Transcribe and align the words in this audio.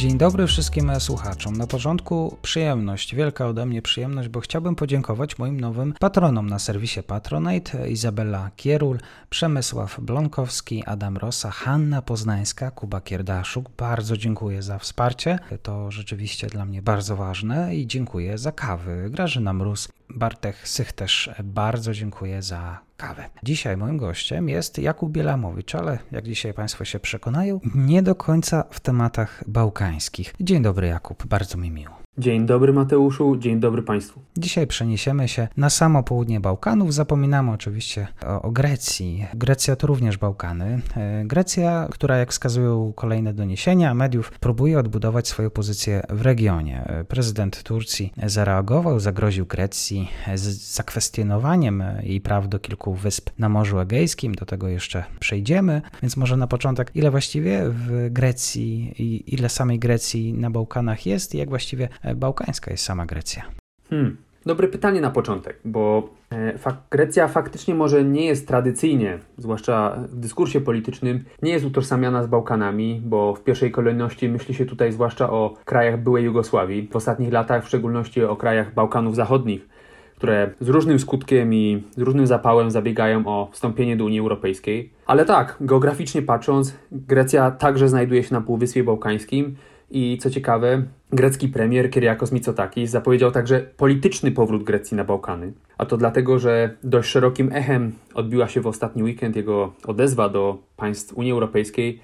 Dzień 0.00 0.18
dobry 0.18 0.46
wszystkim 0.46 1.00
słuchaczom. 1.00 1.56
Na 1.56 1.66
początku 1.66 2.36
przyjemność, 2.42 3.14
wielka 3.14 3.46
ode 3.46 3.66
mnie 3.66 3.82
przyjemność, 3.82 4.28
bo 4.28 4.40
chciałbym 4.40 4.76
podziękować 4.76 5.38
moim 5.38 5.60
nowym 5.60 5.94
patronom 6.00 6.46
na 6.46 6.58
serwisie 6.58 7.02
Patronite: 7.02 7.90
Izabela 7.90 8.50
Kierul, 8.56 8.98
Przemysław 9.30 10.00
Blonkowski, 10.00 10.84
Adam 10.86 11.16
Rosa, 11.16 11.50
Hanna 11.50 12.02
Poznańska, 12.02 12.70
Kuba 12.70 13.00
Kierdaszuk. 13.00 13.70
Bardzo 13.78 14.16
dziękuję 14.16 14.62
za 14.62 14.78
wsparcie. 14.78 15.38
To 15.62 15.90
rzeczywiście 15.90 16.46
dla 16.46 16.64
mnie 16.64 16.82
bardzo 16.82 17.16
ważne 17.16 17.76
i 17.76 17.86
dziękuję 17.86 18.38
za 18.38 18.52
kawy. 18.52 19.10
Grażyna 19.10 19.52
Mróz, 19.52 19.88
Bartek 20.14 20.68
Sych 20.68 20.92
też 20.92 21.30
bardzo 21.44 21.92
dziękuję 21.92 22.42
za 22.42 22.80
kawę. 22.96 23.30
Dzisiaj 23.42 23.76
moim 23.76 23.96
gościem 23.96 24.48
jest 24.48 24.78
Jakub 24.78 25.12
Bielamowicz, 25.12 25.74
ale 25.74 25.98
jak 26.12 26.24
dzisiaj 26.24 26.54
Państwo 26.54 26.84
się 26.84 27.00
przekonają, 27.00 27.60
nie 27.74 28.02
do 28.02 28.14
końca 28.14 28.64
w 28.70 28.80
tematach 28.80 29.44
bałkańskich. 29.46 30.34
Dzień 30.40 30.62
dobry 30.62 30.86
Jakub, 30.86 31.26
bardzo 31.26 31.58
mi 31.58 31.70
miło. 31.70 32.00
Dzień 32.20 32.46
dobry 32.46 32.72
Mateuszu, 32.72 33.36
dzień 33.36 33.60
dobry 33.60 33.82
Państwu. 33.82 34.20
Dzisiaj 34.36 34.66
przeniesiemy 34.66 35.28
się 35.28 35.48
na 35.56 35.70
samo 35.70 36.02
południe 36.02 36.40
Bałkanów. 36.40 36.94
Zapominamy 36.94 37.50
oczywiście 37.50 38.06
o, 38.26 38.42
o, 38.42 38.50
Grecji. 38.50 39.26
Grecja 39.34 39.76
to 39.76 39.86
również 39.86 40.18
Bałkany. 40.18 40.80
E, 40.96 41.24
Grecja, 41.24 41.88
która 41.90 42.16
jak 42.16 42.30
wskazują 42.30 42.92
kolejne 42.96 43.34
doniesienia 43.34 43.94
mediów, 43.94 44.32
próbuje 44.40 44.78
odbudować 44.78 45.28
swoją 45.28 45.50
pozycję 45.50 46.02
w 46.08 46.22
regionie. 46.22 46.84
E, 46.84 47.04
prezydent 47.04 47.62
Turcji 47.62 48.12
zareagował, 48.26 49.00
zagroził 49.00 49.46
Grecji 49.46 50.08
z 50.34 50.42
zakwestionowaniem 50.74 51.84
jej 52.02 52.20
praw 52.20 52.48
do 52.48 52.58
kilku 52.58 52.94
wysp 52.94 53.30
na 53.38 53.48
Morzu 53.48 53.78
Egejskim. 53.78 54.34
Do 54.34 54.46
tego 54.46 54.68
jeszcze 54.68 55.04
przejdziemy. 55.20 55.82
Więc 56.02 56.16
może 56.16 56.36
na 56.36 56.46
początek, 56.46 56.90
ile 56.94 57.10
właściwie 57.10 57.62
w 57.68 58.08
Grecji 58.10 58.94
i 58.98 59.34
ile 59.34 59.48
samej 59.48 59.78
Grecji 59.78 60.32
na 60.32 60.50
Bałkanach 60.50 61.06
jest 61.06 61.34
i 61.34 61.38
jak 61.38 61.48
właściwie 61.48 61.88
bałkańska 62.14 62.70
jest 62.70 62.84
sama 62.84 63.06
Grecja? 63.06 63.42
Hmm. 63.90 64.16
Dobre 64.46 64.68
pytanie 64.68 65.00
na 65.00 65.10
początek, 65.10 65.60
bo 65.64 66.08
e, 66.32 66.58
Grecja 66.90 67.28
faktycznie 67.28 67.74
może 67.74 68.04
nie 68.04 68.26
jest 68.26 68.48
tradycyjnie, 68.48 69.18
zwłaszcza 69.38 69.96
w 70.08 70.16
dyskursie 70.16 70.60
politycznym, 70.60 71.24
nie 71.42 71.52
jest 71.52 71.64
utożsamiana 71.64 72.22
z 72.22 72.26
Bałkanami, 72.26 73.02
bo 73.04 73.34
w 73.34 73.44
pierwszej 73.44 73.70
kolejności 73.70 74.28
myśli 74.28 74.54
się 74.54 74.66
tutaj 74.66 74.92
zwłaszcza 74.92 75.30
o 75.30 75.54
krajach 75.64 76.02
byłej 76.02 76.24
Jugosławii, 76.24 76.88
w 76.92 76.96
ostatnich 76.96 77.32
latach 77.32 77.64
w 77.64 77.68
szczególności 77.68 78.24
o 78.24 78.36
krajach 78.36 78.74
Bałkanów 78.74 79.16
Zachodnich, 79.16 79.68
które 80.16 80.50
z 80.60 80.68
różnym 80.68 80.98
skutkiem 80.98 81.54
i 81.54 81.82
z 81.96 82.00
różnym 82.00 82.26
zapałem 82.26 82.70
zabiegają 82.70 83.26
o 83.26 83.48
wstąpienie 83.52 83.96
do 83.96 84.04
Unii 84.04 84.20
Europejskiej. 84.20 84.92
Ale 85.06 85.24
tak, 85.24 85.56
geograficznie 85.60 86.22
patrząc, 86.22 86.76
Grecja 86.92 87.50
także 87.50 87.88
znajduje 87.88 88.22
się 88.24 88.34
na 88.34 88.40
Półwyspie 88.40 88.84
Bałkańskim 88.84 89.56
i 89.90 90.18
co 90.18 90.30
ciekawe, 90.30 90.82
grecki 91.12 91.48
premier 91.48 91.90
Kyriakos 91.90 92.32
Mitsotakis 92.32 92.90
zapowiedział 92.90 93.30
także 93.30 93.60
polityczny 93.76 94.32
powrót 94.32 94.64
Grecji 94.64 94.96
na 94.96 95.04
Bałkany. 95.04 95.52
A 95.78 95.86
to 95.86 95.96
dlatego, 95.96 96.38
że 96.38 96.76
dość 96.84 97.08
szerokim 97.08 97.50
echem 97.52 97.92
odbiła 98.14 98.48
się 98.48 98.60
w 98.60 98.66
ostatni 98.66 99.02
weekend 99.02 99.36
jego 99.36 99.72
odezwa 99.86 100.28
do 100.28 100.58
państw 100.76 101.14
Unii 101.14 101.32
Europejskiej, 101.32 102.00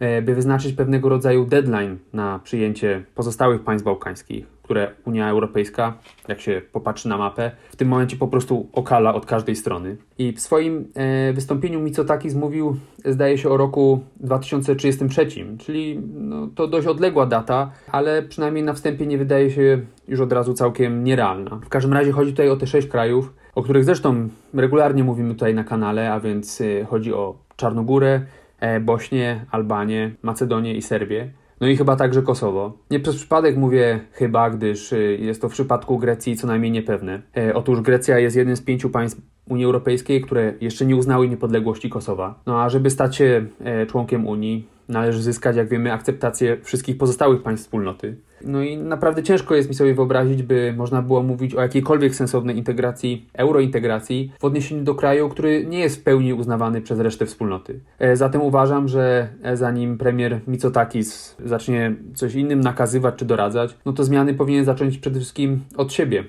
e, 0.00 0.22
by 0.22 0.34
wyznaczyć 0.34 0.72
pewnego 0.72 1.08
rodzaju 1.08 1.46
deadline 1.46 1.98
na 2.12 2.38
przyjęcie 2.44 3.04
pozostałych 3.14 3.62
państw 3.62 3.84
bałkańskich 3.84 4.53
które 4.64 4.90
Unia 5.04 5.28
Europejska, 5.28 5.94
jak 6.28 6.40
się 6.40 6.62
popatrzy 6.72 7.08
na 7.08 7.18
mapę, 7.18 7.50
w 7.70 7.76
tym 7.76 7.88
momencie 7.88 8.16
po 8.16 8.28
prostu 8.28 8.68
okala 8.72 9.14
od 9.14 9.26
każdej 9.26 9.56
strony. 9.56 9.96
I 10.18 10.32
w 10.32 10.40
swoim 10.40 10.88
e, 10.94 11.32
wystąpieniu 11.32 11.80
Mitsotakis 11.80 12.34
mówił, 12.34 12.76
zdaje 13.04 13.38
się, 13.38 13.48
o 13.48 13.56
roku 13.56 14.00
2033, 14.16 15.26
czyli 15.58 16.00
no, 16.14 16.48
to 16.54 16.66
dość 16.66 16.86
odległa 16.86 17.26
data, 17.26 17.70
ale 17.92 18.22
przynajmniej 18.22 18.64
na 18.64 18.72
wstępie 18.72 19.06
nie 19.06 19.18
wydaje 19.18 19.50
się 19.50 19.80
już 20.08 20.20
od 20.20 20.32
razu 20.32 20.54
całkiem 20.54 21.04
nierealna. 21.04 21.60
W 21.64 21.68
każdym 21.68 21.92
razie 21.92 22.12
chodzi 22.12 22.30
tutaj 22.30 22.48
o 22.48 22.56
te 22.56 22.66
sześć 22.66 22.88
krajów, 22.88 23.34
o 23.54 23.62
których 23.62 23.84
zresztą 23.84 24.28
regularnie 24.54 25.04
mówimy 25.04 25.34
tutaj 25.34 25.54
na 25.54 25.64
kanale, 25.64 26.12
a 26.12 26.20
więc 26.20 26.60
e, 26.60 26.84
chodzi 26.84 27.14
o 27.14 27.34
Czarnogórę, 27.56 28.20
e, 28.60 28.80
Bośnię, 28.80 29.44
Albanię, 29.50 30.14
Macedonię 30.22 30.74
i 30.74 30.82
Serbię. 30.82 31.30
No 31.60 31.66
i 31.66 31.76
chyba 31.76 31.96
także 31.96 32.22
Kosowo. 32.22 32.78
Nie 32.90 33.00
przez 33.00 33.16
przypadek 33.16 33.56
mówię 33.56 34.00
chyba, 34.12 34.50
gdyż 34.50 34.92
y, 34.92 35.18
jest 35.20 35.42
to 35.42 35.48
w 35.48 35.52
przypadku 35.52 35.98
Grecji 35.98 36.36
co 36.36 36.46
najmniej 36.46 36.72
niepewne. 36.72 37.22
E, 37.36 37.54
otóż 37.54 37.80
Grecja 37.80 38.18
jest 38.18 38.36
jednym 38.36 38.56
z 38.56 38.62
pięciu 38.62 38.90
państw 38.90 39.20
Unii 39.48 39.64
Europejskiej, 39.64 40.20
które 40.20 40.54
jeszcze 40.60 40.86
nie 40.86 40.96
uznały 40.96 41.28
niepodległości 41.28 41.90
Kosowa. 41.90 42.40
No 42.46 42.62
a 42.62 42.68
żeby 42.68 42.90
stać 42.90 43.16
się 43.16 43.46
e, 43.64 43.86
członkiem 43.86 44.26
Unii, 44.26 44.68
należy 44.88 45.22
zyskać, 45.22 45.56
jak 45.56 45.68
wiemy, 45.68 45.92
akceptację 45.92 46.56
wszystkich 46.62 46.98
pozostałych 46.98 47.42
państw 47.42 47.64
wspólnoty. 47.64 48.16
No 48.46 48.62
i 48.62 48.76
naprawdę 48.76 49.22
ciężko 49.22 49.54
jest 49.54 49.68
mi 49.68 49.74
sobie 49.74 49.94
wyobrazić, 49.94 50.42
by 50.42 50.74
można 50.76 51.02
było 51.02 51.22
mówić 51.22 51.54
o 51.54 51.60
jakiejkolwiek 51.60 52.14
sensownej 52.14 52.56
integracji, 52.56 53.28
eurointegracji 53.32 54.32
w 54.38 54.44
odniesieniu 54.44 54.84
do 54.84 54.94
kraju, 54.94 55.28
który 55.28 55.66
nie 55.66 55.78
jest 55.78 55.96
w 55.96 56.02
pełni 56.02 56.34
uznawany 56.34 56.80
przez 56.80 57.00
resztę 57.00 57.26
wspólnoty. 57.26 57.80
E, 57.98 58.16
zatem 58.16 58.42
uważam, 58.42 58.88
że 58.88 59.28
e, 59.42 59.56
zanim 59.56 59.98
premier 59.98 60.40
Mitsotakis 60.46 61.36
zacznie 61.44 61.94
coś 62.14 62.34
innym 62.34 62.60
nakazywać 62.60 63.14
czy 63.16 63.24
doradzać, 63.24 63.76
no 63.86 63.92
to 63.92 64.04
zmiany 64.04 64.34
powinien 64.34 64.64
zacząć 64.64 64.98
przede 64.98 65.20
wszystkim 65.20 65.60
od 65.76 65.92
siebie. 65.92 66.24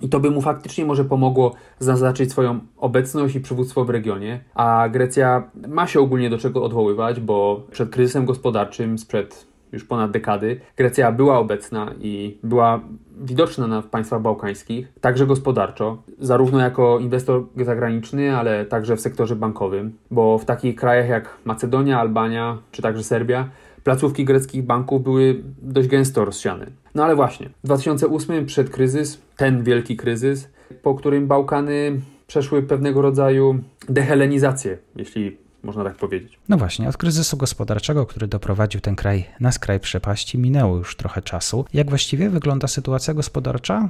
I 0.00 0.08
to 0.08 0.20
by 0.20 0.30
mu 0.30 0.40
faktycznie 0.40 0.84
może 0.84 1.04
pomogło 1.04 1.54
zaznaczyć 1.78 2.30
swoją 2.30 2.60
obecność 2.76 3.34
i 3.34 3.40
przywództwo 3.40 3.84
w 3.84 3.90
regionie. 3.90 4.40
A 4.54 4.88
Grecja 4.88 5.50
ma 5.68 5.86
się 5.86 6.00
ogólnie 6.00 6.30
do 6.30 6.38
czego 6.38 6.64
odwoływać, 6.64 7.20
bo 7.20 7.66
przed 7.70 7.90
kryzysem 7.90 8.26
gospodarczym 8.26 8.98
sprzed 8.98 9.46
już 9.72 9.84
ponad 9.84 10.10
dekady 10.10 10.60
Grecja 10.76 11.12
była 11.12 11.38
obecna 11.38 11.94
i 12.00 12.38
była 12.42 12.80
widoczna 13.20 13.66
na, 13.66 13.82
w 13.82 13.86
państwach 13.86 14.22
bałkańskich, 14.22 14.92
także 15.00 15.26
gospodarczo, 15.26 16.02
zarówno 16.18 16.60
jako 16.60 16.98
inwestor 16.98 17.44
zagraniczny, 17.56 18.36
ale 18.36 18.64
także 18.64 18.96
w 18.96 19.00
sektorze 19.00 19.36
bankowym, 19.36 19.92
bo 20.10 20.38
w 20.38 20.44
takich 20.44 20.76
krajach 20.76 21.08
jak 21.08 21.36
Macedonia, 21.44 22.00
Albania 22.00 22.58
czy 22.72 22.82
także 22.82 23.04
Serbia 23.04 23.48
placówki 23.84 24.24
greckich 24.24 24.62
banków 24.62 25.02
były 25.02 25.42
dość 25.62 25.88
gęsto 25.88 26.24
rozsiane. 26.24 26.66
No 26.94 27.04
ale 27.04 27.16
właśnie, 27.16 27.48
w 27.48 27.66
2008 27.66 28.46
przed 28.46 28.70
kryzys, 28.70 29.22
ten 29.36 29.62
wielki 29.62 29.96
kryzys, 29.96 30.50
po 30.82 30.94
którym 30.94 31.26
Bałkany 31.26 32.00
przeszły 32.26 32.62
pewnego 32.62 33.02
rodzaju 33.02 33.58
dehelenizację, 33.88 34.78
jeśli 34.96 35.36
można 35.68 35.84
tak 35.84 35.96
powiedzieć. 35.96 36.38
No 36.48 36.56
właśnie, 36.56 36.88
od 36.88 36.96
kryzysu 36.96 37.36
gospodarczego, 37.36 38.06
który 38.06 38.26
doprowadził 38.26 38.80
ten 38.80 38.96
kraj 38.96 39.24
na 39.40 39.52
skraj 39.52 39.80
przepaści, 39.80 40.38
minęło 40.38 40.76
już 40.76 40.96
trochę 40.96 41.22
czasu. 41.22 41.64
Jak 41.74 41.88
właściwie 41.88 42.30
wygląda 42.30 42.68
sytuacja 42.68 43.14
gospodarcza 43.14 43.88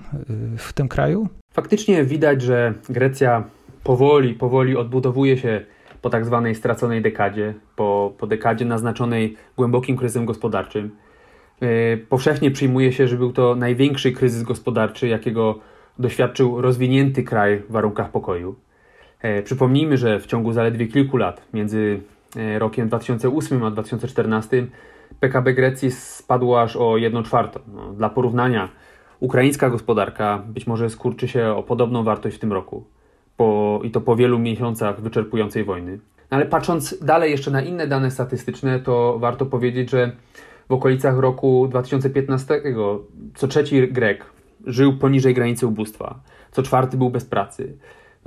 y, 0.54 0.58
w 0.58 0.72
tym 0.72 0.88
kraju? 0.88 1.28
Faktycznie 1.52 2.04
widać, 2.04 2.42
że 2.42 2.74
Grecja 2.88 3.44
powoli, 3.84 4.34
powoli 4.34 4.76
odbudowuje 4.76 5.38
się 5.38 5.66
po 6.02 6.10
tak 6.10 6.26
zwanej 6.26 6.54
straconej 6.54 7.02
dekadzie, 7.02 7.54
po, 7.76 8.14
po 8.18 8.26
dekadzie 8.26 8.64
naznaczonej 8.64 9.36
głębokim 9.56 9.96
kryzysem 9.96 10.26
gospodarczym. 10.26 10.90
Yy, 11.60 12.06
powszechnie 12.08 12.50
przyjmuje 12.50 12.92
się, 12.92 13.08
że 13.08 13.16
był 13.16 13.32
to 13.32 13.54
największy 13.54 14.12
kryzys 14.12 14.42
gospodarczy, 14.42 15.08
jakiego 15.08 15.58
doświadczył 15.98 16.60
rozwinięty 16.60 17.22
kraj 17.22 17.62
w 17.68 17.72
warunkach 17.72 18.10
pokoju. 18.10 18.56
Yy, 19.22 19.42
przypomnijmy, 19.42 19.96
że 19.96 20.20
w 20.20 20.26
ciągu 20.26 20.52
zaledwie 20.52 20.86
kilku 20.86 21.16
lat, 21.16 21.42
między 21.52 22.00
yy, 22.36 22.58
rokiem 22.58 22.88
2008 22.88 23.64
a 23.64 23.70
2014, 23.70 24.66
PKB 25.20 25.54
Grecji 25.54 25.90
spadło 25.90 26.62
aż 26.62 26.76
o 26.76 26.96
1 26.96 27.24
czwartą. 27.24 27.60
No, 27.74 27.92
dla 27.92 28.08
porównania, 28.08 28.68
ukraińska 29.20 29.70
gospodarka 29.70 30.42
być 30.48 30.66
może 30.66 30.90
skurczy 30.90 31.28
się 31.28 31.48
o 31.48 31.62
podobną 31.62 32.04
wartość 32.04 32.36
w 32.36 32.40
tym 32.40 32.52
roku 32.52 32.84
po, 33.36 33.80
i 33.84 33.90
to 33.90 34.00
po 34.00 34.16
wielu 34.16 34.38
miesiącach 34.38 35.00
wyczerpującej 35.00 35.64
wojny. 35.64 35.98
No 36.30 36.36
ale 36.36 36.46
patrząc 36.46 37.04
dalej 37.04 37.30
jeszcze 37.30 37.50
na 37.50 37.62
inne 37.62 37.86
dane 37.86 38.10
statystyczne, 38.10 38.80
to 38.80 39.18
warto 39.18 39.46
powiedzieć, 39.46 39.90
że 39.90 40.12
w 40.68 40.72
okolicach 40.72 41.18
roku 41.18 41.68
2015 41.70 42.62
co 43.34 43.48
trzeci 43.48 43.88
Grek 43.88 44.24
żył 44.66 44.98
poniżej 44.98 45.34
granicy 45.34 45.66
ubóstwa, 45.66 46.20
co 46.52 46.62
czwarty 46.62 46.96
był 46.96 47.10
bez 47.10 47.24
pracy. 47.24 47.76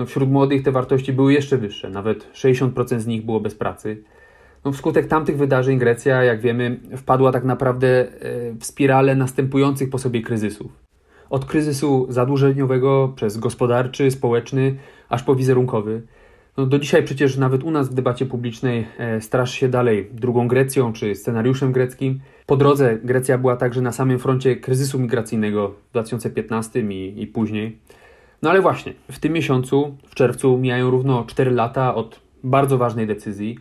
No 0.01 0.05
wśród 0.05 0.31
młodych 0.31 0.63
te 0.63 0.71
wartości 0.71 1.13
były 1.13 1.33
jeszcze 1.33 1.57
wyższe, 1.57 1.89
nawet 1.89 2.31
60% 2.33 2.99
z 2.99 3.07
nich 3.07 3.25
było 3.25 3.39
bez 3.39 3.55
pracy. 3.55 4.03
No 4.65 4.71
wskutek 4.71 5.07
tamtych 5.07 5.37
wydarzeń 5.37 5.79
Grecja, 5.79 6.23
jak 6.23 6.41
wiemy, 6.41 6.79
wpadła 6.97 7.31
tak 7.31 7.43
naprawdę 7.43 7.87
e, 7.87 8.07
w 8.59 8.65
spiralę 8.65 9.15
następujących 9.15 9.89
po 9.89 9.97
sobie 9.97 10.21
kryzysów. 10.21 10.71
Od 11.29 11.45
kryzysu 11.45 12.05
zadłużeniowego 12.09 13.13
przez 13.15 13.37
gospodarczy, 13.37 14.11
społeczny, 14.11 14.75
aż 15.09 15.23
po 15.23 15.35
wizerunkowy. 15.35 16.01
No 16.57 16.65
do 16.65 16.79
dzisiaj 16.79 17.03
przecież 17.03 17.37
nawet 17.37 17.63
u 17.63 17.71
nas 17.71 17.89
w 17.89 17.93
debacie 17.93 18.25
publicznej 18.25 18.87
e, 18.97 19.21
straszy 19.21 19.57
się 19.57 19.69
dalej 19.69 20.09
drugą 20.13 20.47
Grecją 20.47 20.93
czy 20.93 21.15
scenariuszem 21.15 21.71
greckim. 21.71 22.19
Po 22.45 22.57
drodze 22.57 22.97
Grecja 23.03 23.37
była 23.37 23.55
także 23.55 23.81
na 23.81 23.91
samym 23.91 24.19
froncie 24.19 24.55
kryzysu 24.55 24.99
migracyjnego 24.99 25.69
w 25.69 25.91
2015 25.91 26.79
i, 26.79 27.21
i 27.21 27.27
później. 27.27 27.77
No 28.41 28.49
ale 28.49 28.61
właśnie, 28.61 28.93
w 29.11 29.19
tym 29.19 29.33
miesiącu, 29.33 29.97
w 30.07 30.15
czerwcu, 30.15 30.57
mijają 30.57 30.89
równo 30.89 31.23
4 31.27 31.51
lata 31.51 31.95
od 31.95 32.19
bardzo 32.43 32.77
ważnej 32.77 33.07
decyzji, 33.07 33.57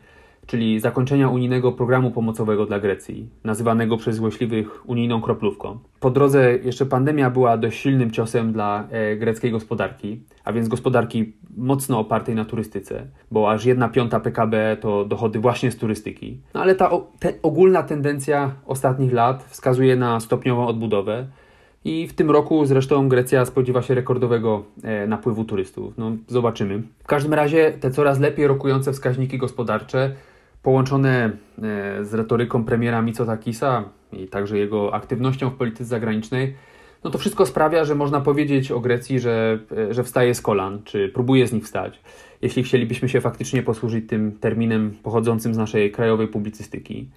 czyli 0.47 0.81
zakończenia 0.81 1.29
unijnego 1.29 1.73
programu 1.73 2.11
pomocowego 2.11 2.67
dla 2.67 2.81
Grecji, 2.81 3.29
nazywanego 3.45 3.97
przez 3.97 4.17
złośliwych 4.17 4.89
unijną 4.89 5.21
kroplówką. 5.21 5.79
Po 6.01 6.11
drodze 6.11 6.57
jeszcze 6.57 6.87
pandemia 6.87 7.31
była 7.31 7.57
dość 7.57 7.81
silnym 7.81 8.11
ciosem 8.11 8.53
dla 8.53 8.89
e, 8.91 9.17
greckiej 9.17 9.51
gospodarki, 9.51 10.23
a 10.45 10.53
więc 10.53 10.69
gospodarki 10.69 11.33
mocno 11.57 11.99
opartej 11.99 12.35
na 12.35 12.45
turystyce, 12.45 13.07
bo 13.31 13.51
aż 13.51 13.65
jedna 13.65 13.89
piąta 13.89 14.21
PKB 14.21 14.77
to 14.81 15.05
dochody 15.05 15.39
właśnie 15.39 15.71
z 15.71 15.77
turystyki. 15.77 16.41
No 16.55 16.61
ale 16.61 16.75
ta 16.75 16.91
te, 17.19 17.33
ogólna 17.43 17.83
tendencja 17.83 18.53
ostatnich 18.67 19.13
lat 19.13 19.45
wskazuje 19.45 19.97
na 19.97 20.21
stopniową 20.21 20.67
odbudowę, 20.67 21.27
i 21.85 22.07
w 22.07 22.15
tym 22.15 22.31
roku 22.31 22.67
zresztą 22.67 23.09
Grecja 23.09 23.45
spodziewa 23.45 23.83
się 23.83 23.95
rekordowego 23.95 24.65
e, 24.83 25.07
napływu 25.07 25.45
turystów. 25.45 25.99
No, 25.99 26.13
zobaczymy. 26.27 26.83
W 26.99 27.07
każdym 27.07 27.35
razie 27.35 27.73
te 27.81 27.91
coraz 27.91 28.19
lepiej 28.19 28.47
rokujące 28.47 28.93
wskaźniki 28.93 29.39
gospodarcze 29.39 30.15
połączone 30.63 31.25
e, 31.25 31.31
z 32.05 32.15
retoryką 32.15 32.65
premiera 32.65 33.03
Mitsotakisa 33.03 33.85
i 34.13 34.29
także 34.29 34.59
jego 34.59 34.95
aktywnością 34.95 35.51
w 35.51 35.55
polityce 35.55 35.85
zagranicznej, 35.85 36.55
no 37.05 37.11
to 37.11 37.19
wszystko 37.19 37.47
sprawia, 37.47 37.85
że 37.85 37.95
można 37.95 38.21
powiedzieć 38.21 38.71
o 38.71 38.81
Grecji, 38.81 39.21
że, 39.21 39.59
e, 39.91 39.95
że 39.95 40.05
wstaje 40.05 40.35
z 40.35 40.43
kolan, 40.43 40.83
czy 40.85 41.09
próbuje 41.09 41.47
z 41.47 41.53
nich 41.53 41.65
wstać, 41.65 42.01
jeśli 42.43 42.63
chcielibyśmy 42.63 43.09
się 43.09 43.21
faktycznie 43.21 43.63
posłużyć 43.63 44.09
tym 44.09 44.33
terminem 44.41 44.95
pochodzącym 45.03 45.55
z 45.55 45.57
naszej 45.57 45.93
krajowej 45.93 46.29
publicystyki. 46.29 47.09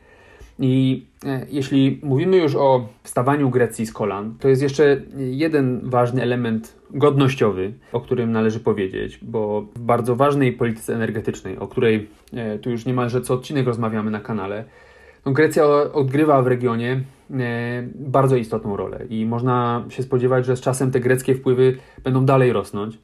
I 0.60 1.06
e, 1.26 1.46
jeśli 1.50 2.00
mówimy 2.04 2.38
już 2.38 2.56
o 2.56 2.88
wstawaniu 3.04 3.50
Grecji 3.50 3.86
z 3.86 3.94
kolan, 3.94 4.36
to 4.40 4.48
jest 4.48 4.62
jeszcze 4.62 5.02
jeden 5.18 5.82
ważny 5.84 6.22
element 6.22 6.76
godnościowy, 6.92 7.74
o 7.92 8.02
którym 8.02 8.32
należy 8.32 8.60
powiedzieć, 8.60 9.20
bo 9.22 9.62
w 9.76 9.80
bardzo 9.80 10.16
ważnej 10.16 10.54
polityce 10.54 10.96
energetycznej, 10.96 11.58
o 11.58 11.68
której 11.68 12.10
e, 12.34 12.60
tu 12.60 12.70
już 12.70 12.86
niemalże 12.86 13.22
co 13.22 13.34
odcinek 13.34 13.68
rozmawiamy 13.68 14.12
na 14.12 14.20
kanale, 14.20 14.64
no 15.26 15.32
Grecja 15.32 15.66
odgrywa 15.94 16.42
w 16.42 16.48
regionie 16.48 17.02
e, 17.32 17.84
bardzo 17.96 18.36
istotną 18.36 18.78
rolę 18.78 19.06
i 19.10 19.26
można 19.26 19.86
się 19.90 20.04
spodziewać, 20.04 20.46
że 20.46 20.58
z 20.58 20.62
czasem 20.62 20.92
te 20.92 21.00
greckie 21.00 21.36
wpływy 21.36 21.78
będą 22.04 22.26
dalej 22.26 22.54
rosnąć, 22.54 23.00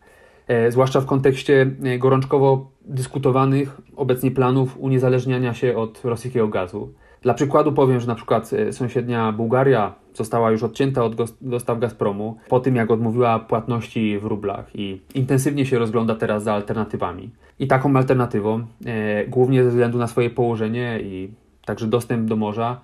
zwłaszcza 0.69 1.01
w 1.01 1.05
kontekście 1.05 1.71
gorączkowo 1.99 2.71
dyskutowanych 2.81 3.77
obecnie 3.95 4.31
planów 4.31 4.77
uniezależniania 4.77 5.53
się 5.53 5.77
od 5.77 6.05
rosyjskiego 6.05 6.47
gazu. 6.47 6.93
Dla 7.21 7.33
przykładu 7.33 7.71
powiem, 7.71 7.99
że 7.99 8.07
na 8.07 8.15
przykład 8.15 8.53
e, 8.53 8.73
sąsiednia 8.73 9.31
Bułgaria 9.31 9.93
została 10.13 10.51
już 10.51 10.63
odcięta 10.63 11.03
od 11.03 11.15
dostaw 11.41 11.79
Gazpromu 11.79 12.37
po 12.49 12.59
tym, 12.59 12.75
jak 12.75 12.91
odmówiła 12.91 13.39
płatności 13.39 14.19
w 14.19 14.25
rublach 14.25 14.75
i 14.75 15.01
intensywnie 15.15 15.65
się 15.65 15.79
rozgląda 15.79 16.15
teraz 16.15 16.43
za 16.43 16.53
alternatywami. 16.53 17.29
I 17.59 17.67
taką 17.67 17.95
alternatywą, 17.95 18.65
e, 18.85 19.25
głównie 19.27 19.63
ze 19.63 19.69
względu 19.69 19.97
na 19.97 20.07
swoje 20.07 20.29
położenie 20.29 20.99
i 21.01 21.29
także 21.65 21.87
dostęp 21.87 22.29
do 22.29 22.35
morza, 22.35 22.79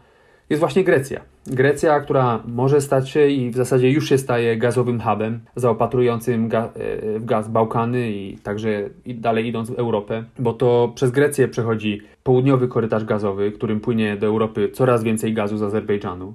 jest 0.49 0.59
właśnie 0.59 0.83
Grecja. 0.83 1.34
Grecja, 1.47 2.00
która 2.00 2.44
może 2.47 2.81
stać 2.81 3.09
się 3.09 3.27
i 3.27 3.50
w 3.50 3.56
zasadzie 3.56 3.92
już 3.92 4.09
się 4.09 4.18
staje 4.18 4.57
gazowym 4.57 5.01
hubem 5.01 5.39
zaopatrującym 5.56 6.50
ga 6.50 6.63
e, 6.63 7.19
w 7.19 7.25
gaz 7.25 7.47
Bałkany 7.47 8.12
i 8.12 8.38
także 8.38 8.89
dalej 9.06 9.47
idąc 9.47 9.69
w 9.69 9.80
Europę, 9.80 10.24
bo 10.39 10.53
to 10.53 10.92
przez 10.95 11.12
Grecję 11.12 11.47
przechodzi 11.47 12.01
południowy 12.24 12.68
korytarz 12.68 13.06
gazowy, 13.06 13.51
którym 13.51 13.80
płynie 13.80 14.18
do 14.18 14.27
Europy 14.27 14.69
coraz 14.74 15.03
więcej 15.03 15.33
gazu 15.33 15.57
z 15.57 15.63
Azerbejdżanu. 15.63 16.33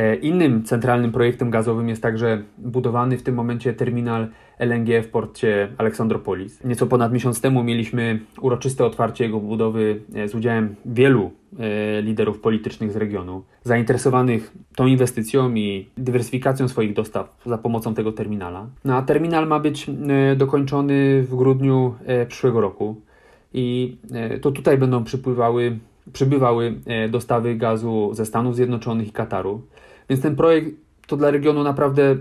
E, 0.00 0.14
innym 0.14 0.62
centralnym 0.64 1.12
projektem 1.12 1.50
gazowym 1.50 1.88
jest 1.88 2.02
także 2.02 2.42
budowany 2.58 3.18
w 3.18 3.22
tym 3.22 3.34
momencie 3.34 3.72
terminal 3.72 4.28
LNG 4.58 5.02
w 5.02 5.08
porcie 5.08 5.68
Aleksandropolis. 5.78 6.64
Nieco 6.64 6.86
ponad 6.86 7.12
miesiąc 7.12 7.40
temu 7.40 7.62
mieliśmy 7.62 8.20
uroczyste 8.40 8.84
otwarcie 8.84 9.24
jego 9.24 9.40
budowy 9.40 10.00
e, 10.14 10.28
z 10.28 10.34
udziałem 10.34 10.74
wielu 10.84 11.30
e, 11.58 12.02
liderów 12.02 12.40
politycznych 12.40 12.92
z 12.92 12.96
regionu, 12.96 13.42
zainteresowanych 13.64 14.52
tą 14.76 14.86
inwestycją 14.86 15.54
i 15.54 15.88
dywersyfikacją 15.96 16.68
swoich 16.68 16.92
dostaw 16.92 17.36
za 17.46 17.58
pomocą 17.58 17.94
tego 17.94 18.12
terminala. 18.12 18.66
No, 18.84 18.96
a 18.96 19.02
terminal 19.02 19.46
ma 19.46 19.60
być 19.60 19.90
dokończony 20.36 21.22
w 21.22 21.36
grudniu 21.36 21.94
przyszłego 22.28 22.60
roku 22.60 23.00
i 23.54 23.96
to 24.40 24.50
tutaj 24.50 24.78
będą 24.78 25.04
przypływały 25.04 25.78
przybywały 26.12 26.74
dostawy 27.10 27.54
gazu 27.56 28.10
ze 28.12 28.26
Stanów 28.26 28.56
Zjednoczonych 28.56 29.08
i 29.08 29.12
Kataru. 29.12 29.62
Więc 30.10 30.22
ten 30.22 30.36
projekt 30.36 30.70
to 31.06 31.16
dla 31.16 31.30
regionu 31.30 31.62
naprawdę 31.62 32.02
e, 32.02 32.16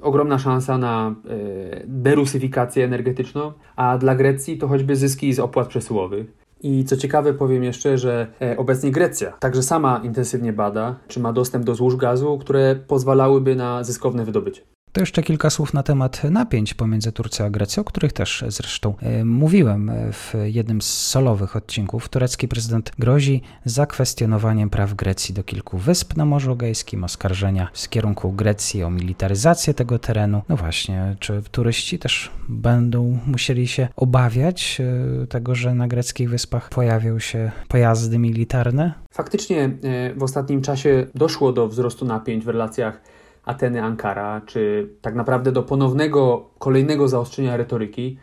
ogromna 0.00 0.38
szansa 0.38 0.78
na 0.78 1.08
e, 1.08 1.82
derusyfikację 1.86 2.84
energetyczną, 2.84 3.52
a 3.76 3.98
dla 3.98 4.14
Grecji 4.14 4.58
to 4.58 4.68
choćby 4.68 4.96
zyski 4.96 5.32
z 5.32 5.38
opłat 5.38 5.68
przesyłowych. 5.68 6.26
I 6.62 6.84
co 6.84 6.96
ciekawe, 6.96 7.34
powiem 7.34 7.64
jeszcze, 7.64 7.98
że 7.98 8.26
e, 8.42 8.56
obecnie 8.56 8.90
Grecja 8.90 9.32
także 9.32 9.62
sama 9.62 10.00
intensywnie 10.04 10.52
bada, 10.52 10.96
czy 11.08 11.20
ma 11.20 11.32
dostęp 11.32 11.64
do 11.64 11.74
złóż 11.74 11.96
gazu, 11.96 12.38
które 12.38 12.76
pozwalałyby 12.76 13.56
na 13.56 13.84
zyskowne 13.84 14.24
wydobycie. 14.24 14.73
To 14.94 15.00
jeszcze 15.00 15.22
kilka 15.22 15.50
słów 15.50 15.74
na 15.74 15.82
temat 15.82 16.24
napięć 16.24 16.74
pomiędzy 16.74 17.12
Turcją 17.12 17.46
a 17.46 17.50
Grecją, 17.50 17.80
o 17.80 17.84
których 17.84 18.12
też 18.12 18.44
zresztą 18.48 18.94
e, 19.00 19.24
mówiłem 19.24 19.90
w 20.12 20.34
jednym 20.44 20.82
z 20.82 21.08
solowych 21.08 21.56
odcinków. 21.56 22.08
Turecki 22.08 22.48
prezydent 22.48 22.92
grozi 22.98 23.42
zakwestionowaniem 23.64 24.70
praw 24.70 24.94
Grecji 24.94 25.34
do 25.34 25.44
kilku 25.44 25.78
wysp 25.78 26.16
na 26.16 26.24
Morzu 26.24 26.52
Egejskim, 26.52 27.04
oskarżenia 27.04 27.68
z 27.72 27.88
kierunku 27.88 28.32
Grecji 28.32 28.84
o 28.84 28.90
militaryzację 28.90 29.74
tego 29.74 29.98
terenu. 29.98 30.42
No 30.48 30.56
właśnie, 30.56 31.16
czy 31.20 31.42
turyści 31.50 31.98
też 31.98 32.30
będą 32.48 33.18
musieli 33.26 33.68
się 33.68 33.88
obawiać 33.96 34.80
e, 34.80 35.26
tego, 35.26 35.54
że 35.54 35.74
na 35.74 35.88
greckich 35.88 36.30
wyspach 36.30 36.68
pojawią 36.68 37.18
się 37.18 37.50
pojazdy 37.68 38.18
militarne? 38.18 38.94
Faktycznie 39.10 39.64
e, 39.64 40.14
w 40.14 40.22
ostatnim 40.22 40.62
czasie 40.62 41.06
doszło 41.14 41.52
do 41.52 41.68
wzrostu 41.68 42.04
napięć 42.04 42.44
w 42.44 42.48
relacjach 42.48 43.00
Ateny-Ankara, 43.46 44.40
czy 44.46 44.88
tak 45.00 45.14
naprawdę 45.14 45.52
do 45.52 45.62
ponownego, 45.62 46.50
kolejnego 46.58 47.08
zaostrzenia 47.08 47.56
retoryki 47.56 48.18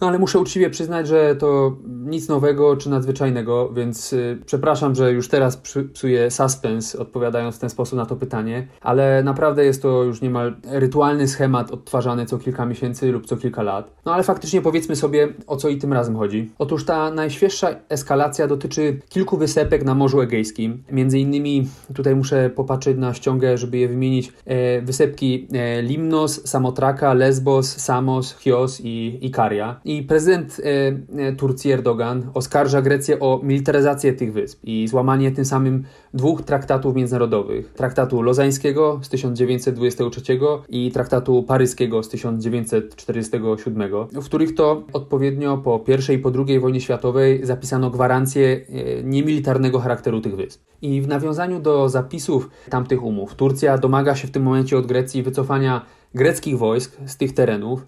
no 0.00 0.08
ale 0.08 0.18
muszę 0.18 0.38
uczciwie 0.38 0.70
przyznać, 0.70 1.08
że 1.08 1.36
to 1.36 1.76
nic 1.86 2.28
nowego 2.28 2.76
czy 2.76 2.90
nadzwyczajnego, 2.90 3.72
więc 3.72 4.12
y, 4.12 4.38
przepraszam, 4.46 4.94
że 4.94 5.12
już 5.12 5.28
teraz 5.28 5.62
psuję 5.92 6.30
suspens 6.30 6.94
odpowiadając 6.94 7.56
w 7.56 7.58
ten 7.58 7.70
sposób 7.70 7.96
na 7.96 8.06
to 8.06 8.16
pytanie, 8.16 8.66
ale 8.80 9.22
naprawdę 9.22 9.64
jest 9.64 9.82
to 9.82 10.02
już 10.02 10.20
niemal 10.20 10.56
rytualny 10.64 11.28
schemat 11.28 11.70
odtwarzany 11.70 12.26
co 12.26 12.38
kilka 12.38 12.66
miesięcy 12.66 13.12
lub 13.12 13.26
co 13.26 13.36
kilka 13.36 13.62
lat. 13.62 13.90
No 14.04 14.14
ale 14.14 14.22
faktycznie 14.22 14.62
powiedzmy 14.62 14.96
sobie, 14.96 15.28
o 15.46 15.56
co 15.56 15.68
i 15.68 15.78
tym 15.78 15.92
razem 15.92 16.16
chodzi. 16.16 16.50
Otóż 16.58 16.84
ta 16.84 17.10
najświeższa 17.10 17.68
eskalacja 17.88 18.46
dotyczy 18.46 19.00
kilku 19.08 19.36
wysepek 19.36 19.84
na 19.84 19.94
Morzu 19.94 20.20
Egejskim. 20.20 20.82
Między 20.92 21.18
innymi 21.18 21.68
tutaj 21.94 22.16
muszę 22.16 22.50
popatrzeć 22.50 22.98
na 22.98 23.14
ściągę, 23.14 23.58
żeby 23.58 23.78
je 23.78 23.88
wymienić. 23.88 24.32
E, 24.46 24.82
wysepki 24.82 25.48
e, 25.52 25.82
Limnos, 25.82 26.48
Samotraka, 26.48 27.14
Lesbos, 27.14 27.76
Samos, 27.76 28.38
Chios 28.38 28.80
i 28.84 29.18
Ikaria. 29.22 29.80
I 29.90 30.02
prezydent 30.02 30.60
e, 30.60 31.22
e, 31.28 31.32
Turcji 31.32 31.72
Erdogan 31.72 32.30
oskarża 32.34 32.82
Grecję 32.82 33.20
o 33.20 33.40
militaryzację 33.42 34.12
tych 34.12 34.32
wysp 34.32 34.60
i 34.64 34.88
złamanie 34.88 35.30
tym 35.30 35.44
samym 35.44 35.84
dwóch 36.14 36.42
traktatów 36.42 36.96
międzynarodowych. 36.96 37.72
Traktatu 37.72 38.22
lozańskiego 38.22 39.00
z 39.02 39.08
1923 39.08 40.38
i 40.68 40.90
traktatu 40.90 41.42
paryskiego 41.42 42.02
z 42.02 42.08
1947, 42.08 43.90
w 44.12 44.24
których 44.24 44.54
to 44.54 44.82
odpowiednio 44.92 45.58
po 45.58 45.84
I 46.10 46.14
i 46.14 46.18
po 46.18 46.32
II 46.46 46.60
wojnie 46.60 46.80
światowej 46.80 47.46
zapisano 47.46 47.90
gwarancję 47.90 48.60
e, 48.68 49.02
niemilitarnego 49.02 49.78
charakteru 49.78 50.20
tych 50.20 50.36
wysp. 50.36 50.62
I 50.82 51.02
w 51.02 51.08
nawiązaniu 51.08 51.60
do 51.60 51.88
zapisów 51.88 52.50
tamtych 52.70 53.02
umów 53.02 53.34
Turcja 53.34 53.78
domaga 53.78 54.14
się 54.14 54.28
w 54.28 54.30
tym 54.30 54.42
momencie 54.42 54.78
od 54.78 54.86
Grecji 54.86 55.22
wycofania 55.22 55.86
greckich 56.14 56.58
wojsk 56.58 56.96
z 57.06 57.16
tych 57.16 57.34
terenów, 57.34 57.86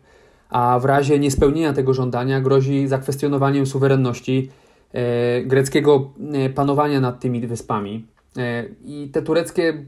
a 0.53 0.79
w 0.79 0.85
razie 0.85 1.19
niespełnienia 1.19 1.73
tego 1.73 1.95
żądania 1.95 2.41
grozi 2.41 2.89
zakwestionowaniem 2.89 3.67
suwerenności 3.67 4.51
e, 4.93 5.43
greckiego 5.43 6.11
e, 6.33 6.51
panowania 6.51 7.01
nad 7.01 7.21
tymi 7.21 7.47
wyspami. 7.47 8.07
E, 8.37 8.65
I 8.85 9.09
te 9.13 9.23
tureckie 9.23 9.85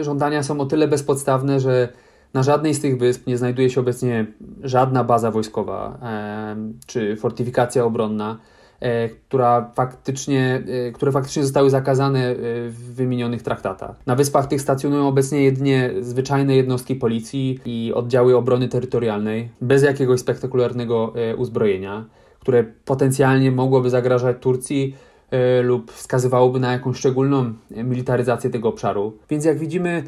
żądania 0.00 0.42
są 0.42 0.60
o 0.60 0.66
tyle 0.66 0.88
bezpodstawne, 0.88 1.60
że 1.60 1.88
na 2.34 2.42
żadnej 2.42 2.74
z 2.74 2.80
tych 2.80 2.98
wysp 2.98 3.26
nie 3.26 3.38
znajduje 3.38 3.70
się 3.70 3.80
obecnie 3.80 4.26
żadna 4.62 5.04
baza 5.04 5.30
wojskowa 5.30 5.98
czy 6.86 7.16
fortyfikacja 7.16 7.84
obronna. 7.84 8.38
E, 8.84 9.08
która 9.08 9.70
faktycznie, 9.74 10.62
e, 10.88 10.92
które 10.92 11.12
faktycznie 11.12 11.42
zostały 11.42 11.70
zakazane 11.70 12.30
e, 12.30 12.34
w 12.68 12.94
wymienionych 12.94 13.42
traktatach. 13.42 13.96
Na 14.06 14.14
wyspach 14.14 14.46
tych 14.46 14.60
stacjonują 14.60 15.08
obecnie 15.08 15.42
jedynie 15.42 15.90
zwyczajne 16.00 16.56
jednostki 16.56 16.94
policji 16.94 17.60
i 17.64 17.92
oddziały 17.94 18.36
obrony 18.36 18.68
terytorialnej, 18.68 19.48
bez 19.60 19.82
jakiegoś 19.82 20.20
spektakularnego 20.20 21.12
uzbrojenia, 21.36 22.04
które 22.40 22.64
potencjalnie 22.84 23.50
mogłoby 23.50 23.90
zagrażać 23.90 24.36
Turcji 24.40 24.96
lub 25.62 25.92
wskazywałoby 25.92 26.60
na 26.60 26.72
jakąś 26.72 26.96
szczególną 26.98 27.52
militaryzację 27.70 28.50
tego 28.50 28.68
obszaru. 28.68 29.18
Więc 29.30 29.44
jak 29.44 29.58
widzimy, 29.58 30.02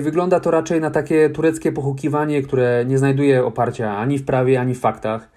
wygląda 0.00 0.40
to 0.40 0.50
raczej 0.50 0.80
na 0.80 0.90
takie 0.90 1.30
tureckie 1.30 1.72
pochukiwanie, 1.72 2.42
które 2.42 2.84
nie 2.88 2.98
znajduje 2.98 3.44
oparcia 3.44 3.96
ani 3.96 4.18
w 4.18 4.24
prawie, 4.24 4.60
ani 4.60 4.74
w 4.74 4.80
faktach. 4.80 5.28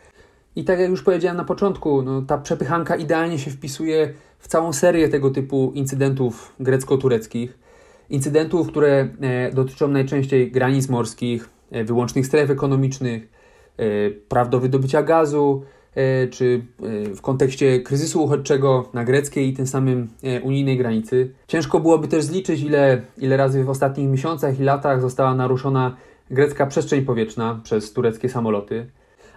I 0.56 0.64
tak 0.64 0.80
jak 0.80 0.90
już 0.90 1.04
powiedziałem 1.04 1.38
na 1.38 1.46
początku, 1.46 2.02
no, 2.02 2.22
ta 2.22 2.38
przepychanka 2.38 2.96
idealnie 2.96 3.40
się 3.40 3.52
wpisuje 3.52 4.14
w 4.40 4.48
całą 4.48 4.74
serię 4.74 5.10
tego 5.10 5.30
typu 5.30 5.72
incydentów 5.76 6.54
grecko-tureckich. 6.60 7.58
Incydentów, 8.10 8.68
które 8.68 9.08
e, 9.22 9.52
dotyczą 9.54 9.88
najczęściej 9.88 10.52
granic 10.52 10.90
morskich, 10.90 11.50
e, 11.72 11.84
wyłącznych 11.84 12.26
stref 12.26 12.50
ekonomicznych, 12.50 13.28
e, 13.78 13.86
praw 14.12 14.50
do 14.50 14.60
wydobycia 14.60 15.04
gazu, 15.04 15.64
czy 16.32 16.62
w 17.16 17.22
kontekście 17.22 17.80
kryzysu 17.80 18.24
uchodźczego 18.24 18.90
na 18.94 19.04
greckiej 19.04 19.50
i 19.50 19.54
tym 19.54 19.68
samym 19.68 20.08
unijnej 20.44 20.78
granicy. 20.78 21.32
Ciężko 21.48 21.80
byłoby 21.80 22.08
też 22.08 22.24
zliczyć, 22.24 22.62
ile, 22.62 23.02
ile 23.18 23.38
razy 23.38 23.64
w 23.64 23.70
ostatnich 23.70 24.10
miesiącach 24.10 24.60
i 24.60 24.64
latach 24.64 25.02
została 25.02 25.36
naruszona 25.36 25.96
grecka 26.32 26.66
przestrzeń 26.66 27.06
powietrzna 27.06 27.60
przez 27.64 27.94
tureckie 27.94 28.30
samoloty 28.30 28.86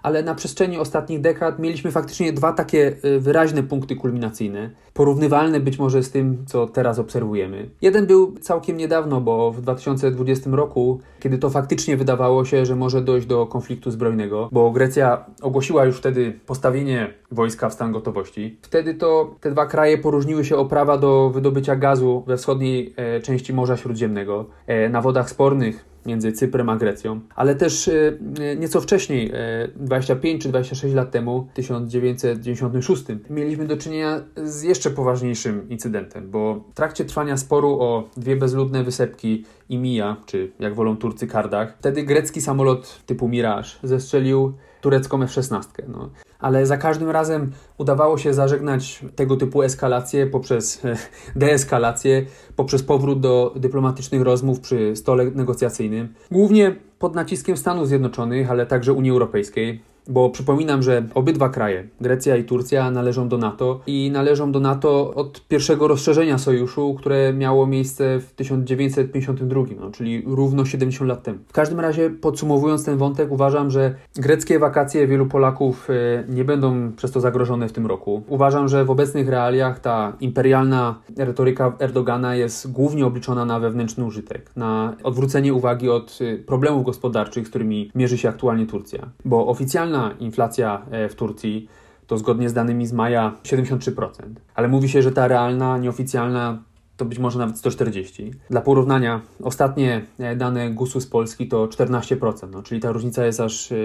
ale 0.08 0.22
na 0.22 0.34
przestrzeni 0.34 0.78
ostatnich 0.78 1.20
dekad 1.20 1.58
mieliśmy 1.58 1.90
faktycznie 1.90 2.32
dwa 2.32 2.52
takie 2.52 2.96
y, 3.04 3.20
wyraźne 3.20 3.62
punkty 3.62 3.96
kulminacyjne, 3.96 4.70
porównywalne 4.94 5.60
być 5.60 5.78
może 5.78 6.02
z 6.02 6.10
tym, 6.10 6.44
co 6.46 6.66
teraz 6.66 6.98
obserwujemy. 6.98 7.68
Jeden 7.82 8.06
był 8.06 8.34
całkiem 8.40 8.76
niedawno, 8.76 9.20
bo 9.20 9.52
w 9.52 9.60
2020 9.60 10.50
roku, 10.50 11.00
kiedy 11.20 11.38
to 11.38 11.50
faktycznie 11.50 11.96
wydawało 11.96 12.44
się, 12.44 12.66
że 12.66 12.76
może 12.76 13.02
dojść 13.02 13.26
do 13.26 13.46
konfliktu 13.46 13.90
zbrojnego, 13.90 14.48
bo 14.52 14.70
Grecja 14.70 15.24
ogłosiła 15.42 15.84
już 15.84 15.96
wtedy 15.96 16.38
postawienie 16.46 17.14
wojska 17.30 17.68
w 17.68 17.72
stan 17.72 17.92
gotowości. 17.92 18.58
Wtedy 18.62 18.94
to 18.94 19.34
te 19.40 19.50
dwa 19.50 19.66
kraje 19.66 19.98
poróżniły 19.98 20.44
się 20.44 20.56
o 20.56 20.64
prawa 20.64 20.98
do 20.98 21.30
wydobycia 21.30 21.76
gazu 21.76 22.24
we 22.26 22.36
wschodniej 22.36 22.94
e, 22.96 23.20
części 23.20 23.52
Morza 23.54 23.76
Śródziemnego, 23.76 24.46
e, 24.66 24.88
na 24.88 25.00
wodach 25.00 25.30
spornych 25.30 25.84
między 26.06 26.32
Cyprem 26.32 26.68
a 26.68 26.76
Grecją, 26.76 27.20
ale 27.36 27.54
też 27.54 27.88
e, 27.88 28.56
nieco 28.56 28.80
wcześniej, 28.80 29.32
25 29.76 30.42
czy 30.42 30.48
26 30.48 30.94
lat 30.94 31.10
temu, 31.10 31.48
w 31.50 31.54
1996, 31.54 33.04
mieliśmy 33.30 33.66
do 33.66 33.76
czynienia 33.76 34.20
z 34.36 34.62
jeszcze 34.62 34.90
poważniejszym 34.90 35.68
incydentem, 35.68 36.30
bo 36.30 36.64
w 36.72 36.74
trakcie 36.74 37.04
trwania 37.04 37.36
sporu 37.36 37.80
o 37.80 38.08
dwie 38.16 38.36
bezludne 38.36 38.84
wysepki 38.84 39.44
Imija, 39.68 40.16
czy 40.26 40.52
jak 40.58 40.74
wolą 40.74 40.96
Turcy 40.96 41.26
Kardach, 41.26 41.76
wtedy 41.78 42.02
grecki 42.02 42.40
samolot 42.40 43.00
typu 43.06 43.28
Mirage 43.28 43.68
zestrzelił 43.82 44.52
turecką 44.80 45.22
F-16. 45.22 45.64
No 45.88 46.10
ale 46.38 46.66
za 46.66 46.76
każdym 46.76 47.10
razem 47.10 47.52
udawało 47.78 48.18
się 48.18 48.34
zażegnać 48.34 49.04
tego 49.16 49.36
typu 49.36 49.62
eskalacje 49.62 50.26
poprzez 50.26 50.82
deeskalację, 51.36 52.26
poprzez 52.56 52.82
powrót 52.82 53.20
do 53.20 53.54
dyplomatycznych 53.56 54.22
rozmów 54.22 54.60
przy 54.60 54.96
stole 54.96 55.24
negocjacyjnym, 55.24 56.14
głównie 56.30 56.76
pod 56.98 57.14
naciskiem 57.14 57.56
Stanów 57.56 57.88
Zjednoczonych, 57.88 58.50
ale 58.50 58.66
także 58.66 58.92
Unii 58.92 59.10
Europejskiej. 59.10 59.82
Bo 60.08 60.30
przypominam, 60.30 60.82
że 60.82 61.06
obydwa 61.14 61.48
kraje, 61.48 61.88
Grecja 62.00 62.36
i 62.36 62.44
Turcja, 62.44 62.90
należą 62.90 63.28
do 63.28 63.38
NATO 63.38 63.80
i 63.86 64.10
należą 64.10 64.52
do 64.52 64.60
NATO 64.60 65.14
od 65.14 65.46
pierwszego 65.48 65.88
rozszerzenia 65.88 66.38
sojuszu, 66.38 66.94
które 66.98 67.32
miało 67.32 67.66
miejsce 67.66 68.20
w 68.20 68.32
1952, 68.32 69.62
no, 69.80 69.90
czyli 69.90 70.22
równo 70.26 70.64
70 70.64 71.08
lat 71.08 71.22
temu. 71.22 71.38
W 71.48 71.52
każdym 71.52 71.80
razie, 71.80 72.10
podsumowując 72.10 72.84
ten 72.84 72.98
wątek, 72.98 73.32
uważam, 73.32 73.70
że 73.70 73.94
greckie 74.14 74.58
wakacje 74.58 75.06
wielu 75.06 75.26
Polaków 75.26 75.90
e, 75.90 76.24
nie 76.28 76.44
będą 76.44 76.92
przez 76.92 77.10
to 77.10 77.20
zagrożone 77.20 77.68
w 77.68 77.72
tym 77.72 77.86
roku. 77.86 78.22
Uważam, 78.28 78.68
że 78.68 78.84
w 78.84 78.90
obecnych 78.90 79.28
realiach 79.28 79.80
ta 79.80 80.16
imperialna 80.20 80.94
retoryka 81.16 81.72
Erdogana 81.78 82.34
jest 82.34 82.72
głównie 82.72 83.06
obliczona 83.06 83.44
na 83.44 83.60
wewnętrzny 83.60 84.04
użytek, 84.04 84.50
na 84.56 84.96
odwrócenie 85.02 85.54
uwagi 85.54 85.88
od 85.90 86.18
e, 86.20 86.38
problemów 86.38 86.84
gospodarczych, 86.84 87.46
z 87.46 87.50
którymi 87.50 87.90
mierzy 87.94 88.18
się 88.18 88.28
aktualnie 88.28 88.66
Turcja. 88.66 89.08
Bo 89.24 89.46
oficjalna 89.46 89.97
inflacja 90.20 90.86
e, 90.90 91.08
w 91.08 91.14
Turcji 91.14 91.68
to 92.06 92.18
zgodnie 92.18 92.48
z 92.48 92.52
danymi 92.52 92.86
z 92.86 92.92
maja 92.92 93.36
73%, 93.44 94.10
ale 94.54 94.68
mówi 94.68 94.88
się, 94.88 95.02
że 95.02 95.12
ta 95.12 95.28
realna, 95.28 95.78
nieoficjalna 95.78 96.62
to 96.96 97.04
być 97.04 97.18
może 97.18 97.38
nawet 97.38 97.58
140. 97.58 98.30
Dla 98.50 98.60
porównania, 98.60 99.20
ostatnie 99.42 100.04
e, 100.18 100.36
dane 100.36 100.70
GUS-u 100.70 101.00
z 101.00 101.06
Polski 101.06 101.48
to 101.48 101.66
14%, 101.66 102.48
no, 102.50 102.62
czyli 102.62 102.80
ta 102.80 102.92
różnica 102.92 103.26
jest 103.26 103.40
aż 103.40 103.72
e, 103.72 103.76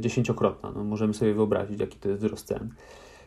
dziesięciokrotna. 0.00 0.72
No, 0.76 0.84
możemy 0.84 1.14
sobie 1.14 1.34
wyobrazić, 1.34 1.80
jaki 1.80 1.98
to 1.98 2.08
jest 2.08 2.22
wzrost 2.22 2.46
cen. 2.46 2.68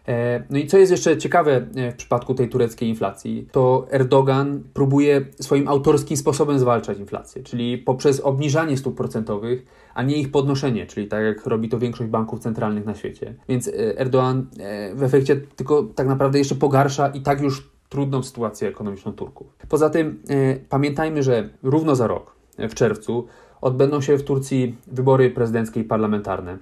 E, 0.07 0.43
no 0.49 0.57
i 0.57 0.67
co 0.67 0.77
jest 0.77 0.91
jeszcze 0.91 1.17
ciekawe 1.17 1.67
e, 1.75 1.91
w 1.91 1.95
przypadku 1.95 2.33
tej 2.35 2.49
tureckiej 2.49 2.89
inflacji, 2.89 3.47
to 3.51 3.87
Erdogan 3.91 4.63
próbuje 4.73 5.25
swoim 5.39 5.67
autorskim 5.67 6.17
sposobem 6.17 6.59
zwalczać 6.59 6.99
inflację, 6.99 7.43
czyli 7.43 7.77
poprzez 7.77 8.19
obniżanie 8.19 8.77
stóp 8.77 8.97
procentowych, 8.97 9.65
a 9.93 10.03
nie 10.03 10.17
ich 10.17 10.31
podnoszenie, 10.31 10.85
czyli 10.85 11.07
tak 11.07 11.23
jak 11.23 11.45
robi 11.45 11.69
to 11.69 11.79
większość 11.79 12.09
banków 12.09 12.39
centralnych 12.39 12.85
na 12.85 12.95
świecie. 12.95 13.33
Więc 13.49 13.67
e, 13.67 13.99
Erdogan 13.99 14.47
w 14.93 15.03
efekcie 15.03 15.35
tylko 15.35 15.83
tak 15.83 16.07
naprawdę 16.07 16.39
jeszcze 16.39 16.55
pogarsza 16.55 17.07
i 17.07 17.21
tak 17.21 17.41
już 17.41 17.69
trudną 17.89 18.23
sytuację 18.23 18.67
ekonomiczną 18.67 19.13
Turków. 19.13 19.47
Poza 19.69 19.89
tym 19.89 20.21
pamiętajmy, 20.69 21.23
że 21.23 21.49
równo 21.63 21.95
za 21.95 22.07
rok, 22.07 22.35
w 22.57 22.73
czerwcu, 22.73 23.27
odbędą 23.61 24.01
się 24.01 24.17
w 24.17 24.23
Turcji 24.23 24.75
wybory 24.87 25.29
prezydenckie 25.29 25.79
i 25.79 25.83
parlamentarne 25.83 26.57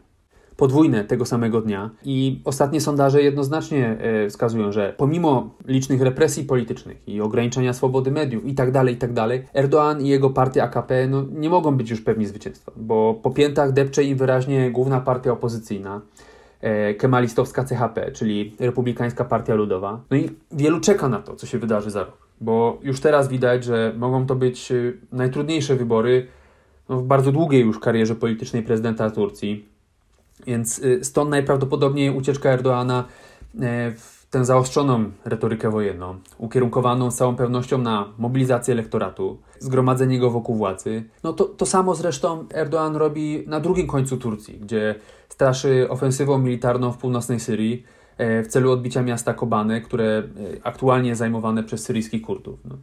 podwójne 0.57 1.03
tego 1.03 1.25
samego 1.25 1.61
dnia. 1.61 1.89
I 2.05 2.41
ostatnie 2.45 2.81
sondaże 2.81 3.21
jednoznacznie 3.21 3.97
e, 3.99 4.29
wskazują, 4.29 4.71
że 4.71 4.93
pomimo 4.97 5.49
licznych 5.67 6.01
represji 6.01 6.43
politycznych 6.43 7.07
i 7.07 7.21
ograniczenia 7.21 7.73
swobody 7.73 8.11
mediów 8.11 8.45
i 8.45 8.53
tak 8.53 8.71
dalej, 8.71 8.95
i 8.95 8.97
tak 8.97 9.13
Erdoğan 9.53 10.01
i 10.01 10.07
jego 10.07 10.29
partia 10.29 10.63
AKP 10.63 11.07
no, 11.07 11.25
nie 11.31 11.49
mogą 11.49 11.77
być 11.77 11.89
już 11.89 12.01
pewni 12.01 12.25
zwycięstwa, 12.25 12.71
bo 12.75 13.13
po 13.13 13.31
piętach 13.31 13.71
depcze 13.71 14.03
im 14.03 14.17
wyraźnie 14.17 14.71
główna 14.71 15.01
partia 15.01 15.31
opozycyjna. 15.31 16.01
E, 16.61 16.93
kemalistowska 16.93 17.63
CHP, 17.63 18.11
czyli 18.11 18.55
Republikańska 18.59 19.25
Partia 19.25 19.55
Ludowa. 19.55 20.01
No 20.11 20.17
i 20.17 20.29
wielu 20.51 20.79
czeka 20.79 21.09
na 21.09 21.19
to, 21.19 21.35
co 21.35 21.47
się 21.47 21.59
wydarzy 21.59 21.91
za 21.91 22.03
rok, 22.03 22.17
bo 22.41 22.79
już 22.81 22.99
teraz 22.99 23.27
widać, 23.27 23.63
że 23.63 23.93
mogą 23.97 24.25
to 24.25 24.35
być 24.35 24.71
e, 24.71 24.75
najtrudniejsze 25.11 25.75
wybory 25.75 26.27
no, 26.89 26.97
w 26.97 27.03
bardzo 27.03 27.31
długiej 27.31 27.61
już 27.61 27.79
karierze 27.79 28.15
politycznej 28.15 28.63
prezydenta 28.63 29.09
Turcji. 29.11 29.72
Więc 30.47 30.79
y, 30.79 31.03
stąd 31.03 31.29
najprawdopodobniej 31.29 32.09
ucieczka 32.09 32.49
Erdoana 32.49 33.05
e, 33.61 33.91
w 33.91 34.23
tę 34.33 34.45
zaostrzoną 34.45 35.11
retorykę 35.25 35.69
wojenną, 35.69 36.19
ukierunkowaną 36.37 37.11
z 37.11 37.15
całą 37.15 37.35
pewnością 37.35 37.77
na 37.77 38.13
mobilizację 38.17 38.73
elektoratu, 38.73 39.37
zgromadzenie 39.59 40.19
go 40.19 40.29
wokół 40.29 40.55
władzy. 40.55 41.03
No 41.23 41.33
to, 41.33 41.45
to 41.45 41.65
samo 41.65 41.95
zresztą 41.95 42.43
Erdoğan 42.43 42.95
robi 42.95 43.43
na 43.47 43.59
drugim 43.59 43.87
końcu 43.87 44.17
Turcji, 44.17 44.59
gdzie 44.59 44.95
straszy 45.29 45.89
ofensywą 45.89 46.37
militarną 46.37 46.91
w 46.91 46.97
północnej 46.97 47.39
Syrii 47.39 47.83
e, 48.17 48.43
w 48.43 48.47
celu 48.47 48.71
odbicia 48.71 49.03
miasta 49.03 49.33
Kobane, 49.33 49.81
które 49.81 50.05
e, 50.05 50.23
aktualnie 50.63 51.15
zajmowane 51.15 51.63
przez 51.63 51.83
syryjskich 51.83 52.21
Kurdów. 52.21 52.59
No. 52.65 52.77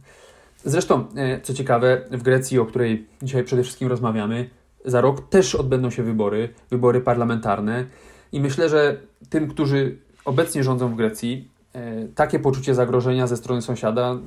Zresztą, 0.63 1.05
co 1.43 1.53
ciekawe, 1.53 2.01
w 2.11 2.23
Grecji, 2.23 2.59
o 2.59 2.65
której 2.65 3.07
dzisiaj 3.21 3.43
przede 3.43 3.63
wszystkim 3.63 3.87
rozmawiamy, 3.87 4.49
za 4.85 5.01
rok 5.01 5.29
też 5.29 5.55
odbędą 5.55 5.89
się 5.89 6.03
wybory, 6.03 6.49
wybory 6.69 7.01
parlamentarne 7.01 7.85
i 8.31 8.41
myślę, 8.41 8.69
że 8.69 8.97
tym, 9.29 9.47
którzy 9.47 9.97
obecnie 10.25 10.63
rządzą 10.63 10.89
w 10.89 10.95
Grecji, 10.95 11.51
e, 11.73 12.07
takie 12.07 12.39
poczucie 12.39 12.75
zagrożenia 12.75 13.27
ze 13.27 13.37
strony 13.37 13.61
sąsiada 13.61 14.17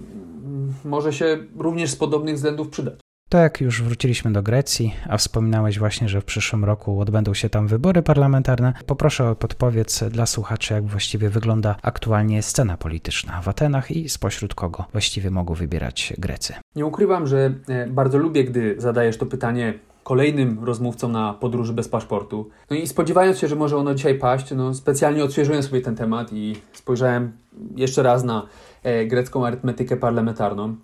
może 0.85 1.13
się 1.13 1.39
również 1.57 1.91
z 1.91 1.97
podobnych 1.97 2.35
względów 2.35 2.69
przydać. 2.69 2.95
To 3.29 3.39
jak 3.39 3.61
już 3.61 3.83
wróciliśmy 3.83 4.33
do 4.33 4.43
Grecji, 4.43 4.95
a 5.09 5.17
wspominałeś 5.17 5.79
właśnie, 5.79 6.09
że 6.09 6.21
w 6.21 6.25
przyszłym 6.25 6.65
roku 6.65 7.01
odbędą 7.01 7.35
się 7.35 7.51
tam 7.51 7.67
wybory 7.67 8.03
parlamentarne, 8.03 8.73
poproszę 8.87 9.29
o 9.31 9.35
podpowiedź 9.35 10.01
dla 10.11 10.27
słuchaczy, 10.27 10.75
jak 10.75 10.87
właściwie 10.87 11.31
wygląda 11.31 11.77
aktualnie 11.83 12.43
scena 12.43 12.77
polityczna 12.77 13.43
w 13.43 13.49
Atenach 13.49 13.91
i 13.91 14.09
spośród 14.09 14.55
kogo 14.55 14.85
właściwie 14.93 15.31
mogą 15.31 15.55
wybierać 15.55 16.13
Grecy. 16.19 16.55
Nie 16.77 16.87
ukrywam, 16.87 17.27
że 17.27 17.55
e, 17.69 17.87
bardzo 17.87 18.19
lubię, 18.19 18.45
gdy 18.45 18.75
zadajesz 18.79 19.19
to 19.19 19.27
pytanie 19.27 19.79
kolejnym 20.05 20.65
rozmówcą 20.65 21.09
na 21.09 21.35
podróży 21.35 21.73
bez 21.73 21.89
paszportu. 21.89 22.49
No 22.71 22.77
i 22.77 22.87
spodziewając 22.87 23.39
się, 23.39 23.49
że 23.49 23.57
może 23.57 23.77
ono 23.77 23.95
dzisiaj 23.95 24.19
paść, 24.19 24.47
no 24.57 24.75
specjalnie 24.75 25.25
odświeżyłem 25.25 25.63
sobie 25.63 25.81
ten 25.81 25.97
temat 25.97 26.33
i 26.33 26.57
spojrzałem 26.73 27.33
jeszcze 27.77 28.03
raz 28.03 28.25
na 28.25 28.47
e, 28.83 29.07
grecką 29.07 29.47
arytmetykę 29.47 29.97
parlamentarną. 29.97 30.77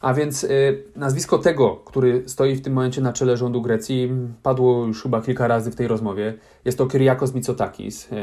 A 0.00 0.14
więc 0.14 0.44
y, 0.44 0.84
nazwisko 0.96 1.38
tego, 1.38 1.76
który 1.76 2.22
stoi 2.26 2.56
w 2.56 2.62
tym 2.62 2.72
momencie 2.72 3.00
na 3.00 3.12
czele 3.12 3.36
rządu 3.36 3.62
Grecji, 3.62 4.12
padło 4.42 4.86
już 4.86 5.02
chyba 5.02 5.22
kilka 5.22 5.48
razy 5.48 5.70
w 5.70 5.74
tej 5.74 5.88
rozmowie. 5.88 6.34
Jest 6.64 6.78
to 6.78 6.86
Kyriakos 6.86 7.34
Mitsotakis, 7.34 8.08
y, 8.12 8.16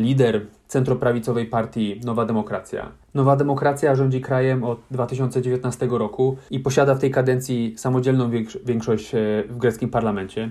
lider 0.00 0.46
centroprawicowej 0.68 1.46
partii 1.46 2.00
Nowa 2.04 2.24
Demokracja. 2.24 2.92
Nowa 3.14 3.36
Demokracja 3.36 3.94
rządzi 3.94 4.20
krajem 4.20 4.64
od 4.64 4.80
2019 4.90 5.88
roku 5.90 6.36
i 6.50 6.60
posiada 6.60 6.94
w 6.94 6.98
tej 6.98 7.10
kadencji 7.10 7.74
samodzielną 7.76 8.30
większość 8.64 9.14
y, 9.14 9.44
w 9.48 9.58
greckim 9.58 9.90
parlamencie. 9.90 10.50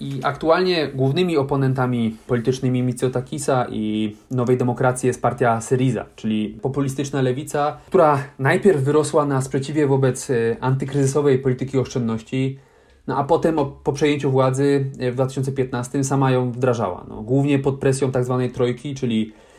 I 0.00 0.20
aktualnie 0.22 0.88
głównymi 0.88 1.36
oponentami 1.36 2.16
politycznymi 2.26 2.82
Mitsotakisa 2.82 3.66
i 3.70 4.16
Nowej 4.30 4.56
Demokracji 4.56 5.06
jest 5.06 5.22
partia 5.22 5.60
Syriza, 5.60 6.06
czyli 6.16 6.58
populistyczna 6.62 7.22
lewica, 7.22 7.78
która 7.86 8.24
najpierw 8.38 8.82
wyrosła 8.82 9.26
na 9.26 9.42
sprzeciwie 9.42 9.86
wobec 9.86 10.28
antykryzysowej 10.60 11.38
polityki 11.38 11.78
oszczędności, 11.78 12.58
no 13.06 13.16
a 13.16 13.24
potem 13.24 13.56
po 13.84 13.92
przejęciu 13.92 14.30
władzy 14.30 14.90
w 15.12 15.14
2015 15.14 16.04
sama 16.04 16.30
ją 16.30 16.52
wdrażała. 16.52 17.06
No, 17.08 17.22
głównie 17.22 17.58
pod 17.58 17.78
presją 17.78 18.12
tzw. 18.12 18.38
Tak 18.42 18.52
trojki, 18.52 18.94
czyli 18.94 19.32
E, 19.32 19.49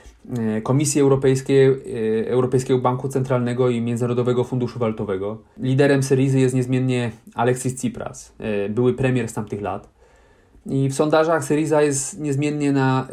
Komisji 0.63 1.01
Europejskiej, 1.01 1.67
e, 1.67 2.27
Europejskiego 2.27 2.79
Banku 2.79 3.09
Centralnego 3.09 3.69
i 3.69 3.81
Międzynarodowego 3.81 4.43
Funduszu 4.43 4.79
Walutowego. 4.79 5.37
Liderem 5.57 6.03
Syrizy 6.03 6.39
jest 6.39 6.55
niezmiennie 6.55 7.11
Alexis 7.35 7.75
Tsipras, 7.75 8.33
e, 8.39 8.69
były 8.69 8.93
premier 8.93 9.27
z 9.27 9.33
tamtych 9.33 9.61
lat. 9.61 9.89
I 10.65 10.89
w 10.89 10.93
sondażach 10.93 11.43
Syriza 11.43 11.81
jest 11.81 12.19
niezmiennie 12.19 12.71
na 12.71 13.07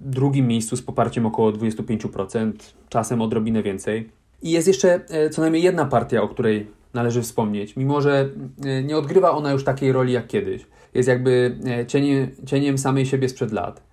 drugim 0.00 0.46
miejscu 0.46 0.76
z 0.76 0.82
poparciem 0.82 1.26
około 1.26 1.52
25%, 1.52 2.74
czasem 2.88 3.22
odrobinę 3.22 3.62
więcej. 3.62 4.10
I 4.42 4.50
jest 4.50 4.68
jeszcze 4.68 5.00
co 5.30 5.42
najmniej 5.42 5.62
jedna 5.62 5.84
partia, 5.84 6.22
o 6.22 6.28
której 6.28 6.66
należy 6.94 7.22
wspomnieć, 7.22 7.76
mimo 7.76 8.00
że 8.00 8.28
nie 8.84 8.96
odgrywa 8.96 9.30
ona 9.30 9.52
już 9.52 9.64
takiej 9.64 9.92
roli 9.92 10.12
jak 10.12 10.26
kiedyś. 10.26 10.66
Jest 10.94 11.08
jakby 11.08 11.58
cieniem, 11.86 12.28
cieniem 12.46 12.78
samej 12.78 13.06
siebie 13.06 13.28
sprzed 13.28 13.52
lat 13.52 13.91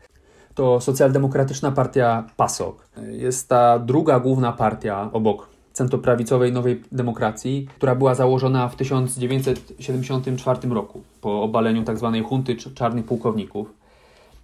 to 0.59 0.81
socjaldemokratyczna 0.81 1.71
partia 1.71 2.23
PASOK. 2.37 2.87
Jest 3.11 3.49
ta 3.49 3.79
druga 3.79 4.19
główna 4.19 4.51
partia 4.51 5.09
obok 5.13 5.47
centroprawicowej 5.73 6.51
Nowej 6.51 6.83
Demokracji, 6.91 7.67
która 7.75 7.95
była 7.95 8.15
założona 8.15 8.67
w 8.69 8.75
1974 8.75 10.69
roku 10.69 11.01
po 11.21 11.43
obaleniu 11.43 11.83
tzw. 11.83 12.11
Tak 12.15 12.25
hunty 12.29 12.55
czarnych 12.55 13.05
pułkowników. 13.05 13.73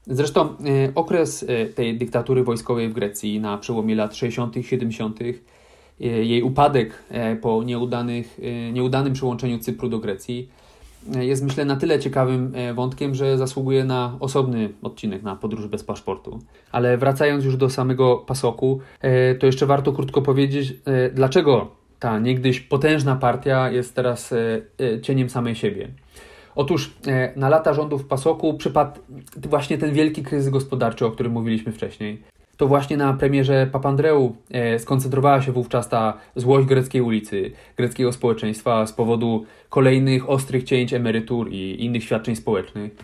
Zresztą 0.08 0.42
e, 0.46 0.52
okres 0.96 1.46
e, 1.48 1.66
tej 1.66 1.98
dyktatury 1.98 2.44
wojskowej 2.44 2.90
w 2.90 2.94
Grecji 2.94 3.40
na 3.40 3.58
przełomie 3.58 3.96
lat 3.96 4.16
60. 4.16 4.58
i 4.58 4.64
70., 4.64 5.20
e, 5.22 5.26
jej 6.06 6.44
upadek 6.44 7.04
po 7.42 7.64
nieudanych, 7.64 8.40
nieudanym 8.74 9.14
przyłączeniu 9.14 9.60
Cypru 9.60 9.90
do 9.90 10.00
Grecji 10.00 10.50
jest 11.20 11.44
myślę 11.44 11.66
na 11.66 11.76
tyle 11.76 12.00
ciekawym 12.00 12.52
e, 12.56 12.74
wątkiem, 12.74 13.16
że 13.16 13.38
zasługuje 13.38 13.84
na 13.84 14.18
osobny 14.20 14.70
odcinek 14.82 15.24
na 15.24 15.36
podróż 15.36 15.68
bez 15.68 15.84
paszportu. 15.84 16.40
Ale 16.72 16.98
wracając 16.98 17.46
już 17.46 17.58
do 17.58 17.70
samego 17.70 18.18
pasoku, 18.18 18.80
e, 19.02 19.36
to 19.36 19.46
jeszcze 19.46 19.66
warto 19.66 19.94
krótko 19.94 20.22
powiedzieć, 20.22 20.74
e, 20.86 21.10
dlaczego 21.10 21.72
ta 22.00 22.20
niegdyś 22.20 22.60
potężna 22.60 23.16
partia 23.16 23.72
jest 23.72 23.96
teraz 23.96 24.34
cieniem 25.02 25.30
samej 25.30 25.56
siebie. 25.56 25.88
Otóż 26.56 26.94
na 27.36 27.50
lata 27.50 27.74
rządów 27.74 28.06
Pasoku 28.06 28.54
przypadł 28.54 29.02
właśnie 29.50 29.78
ten 29.78 29.94
wielki 29.94 30.24
kryzys 30.24 30.50
gospodarczy, 30.50 31.06
o 31.06 31.12
którym 31.12 31.32
mówiliśmy 31.32 31.72
wcześniej 31.72 32.24
to 32.58 32.68
właśnie 32.68 32.98
na 32.98 33.14
premierze 33.14 33.68
Papandreou 33.72 34.36
e, 34.52 34.80
skoncentrowała 34.80 35.42
się 35.42 35.52
wówczas 35.52 35.90
ta 35.90 36.18
złość 36.36 36.68
greckiej 36.68 37.02
ulicy, 37.02 37.52
greckiego 37.78 38.12
społeczeństwa 38.12 38.88
z 38.88 38.94
powodu 38.94 39.46
kolejnych 39.70 40.30
ostrych 40.30 40.64
cięć 40.64 40.94
emerytur 40.94 41.52
i 41.52 41.86
innych 41.86 42.04
świadczeń 42.04 42.36
społecznych. 42.36 42.96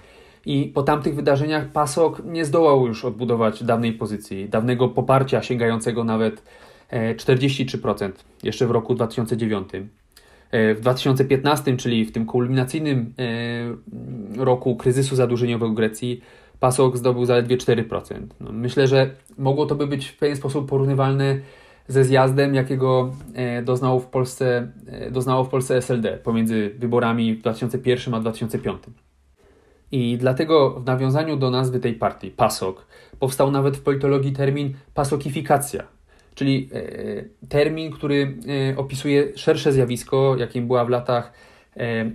I 0.46 0.72
po 0.74 0.84
tamtych 0.84 1.16
wydarzeniach 1.16 1.68
PASOK 1.68 2.22
nie 2.26 2.46
zdołał 2.46 2.88
już 2.88 3.06
odbudować 3.06 3.64
dawnej 3.64 3.94
pozycji, 3.94 4.50
dawnego 4.50 4.90
poparcia 4.90 5.44
sięgającego 5.44 6.04
nawet 6.04 6.44
43% 6.92 8.06
e, 8.06 8.12
jeszcze 8.44 8.68
w 8.68 8.72
roku 8.72 8.96
2009. 8.96 9.70
E, 10.52 10.76
w 10.76 10.82
2015, 10.82 11.78
czyli 11.78 12.06
w 12.06 12.12
tym 12.12 12.26
kulminacyjnym 12.26 13.14
roku 14.38 14.76
kryzysu 14.76 15.16
zadłużeniowego 15.16 15.74
Grecji, 15.74 16.22
Pasok 16.62 16.98
zdobył 16.98 17.26
zaledwie 17.26 17.58
4%. 17.58 18.28
No, 18.40 18.52
myślę, 18.52 18.88
że 18.88 19.10
mogło 19.38 19.66
to 19.66 19.76
by 19.76 19.88
być 19.88 20.08
w 20.08 20.18
pewien 20.18 20.36
sposób 20.36 20.70
porównywalne 20.70 21.40
ze 21.88 22.04
zjazdem, 22.04 22.56
jakiego 22.56 23.14
e, 23.34 23.62
doznało 23.62 24.00
w 24.00 24.06
Polsce, 24.06 24.72
e, 24.88 25.12
doznało 25.12 25.44
w 25.44 25.50
Polsce 25.50 25.78
SLD 25.78 26.18
pomiędzy 26.18 26.72
wyborami 26.78 27.36
w 27.36 27.42
2001 27.42 28.14
a 28.14 28.20
2005. 28.20 28.84
I 29.92 30.18
dlatego 30.18 30.80
w 30.80 30.86
nawiązaniu 30.86 31.38
do 31.38 31.50
nazwy 31.50 31.80
tej 31.80 31.94
partii, 31.94 32.32
PASOK, 32.32 32.86
powstał 33.20 33.52
nawet 33.52 33.78
w 33.78 33.82
politologii 33.82 34.32
termin 34.32 34.74
pasokifikacja, 34.94 35.84
czyli 36.36 36.70
e, 36.74 37.48
termin, 37.50 37.92
który 37.92 38.38
opisuje 38.78 39.38
szersze 39.38 39.74
zjawisko, 39.74 40.36
jakim 40.38 40.68
była 40.68 40.86
w 40.86 40.90
latach 40.90 41.34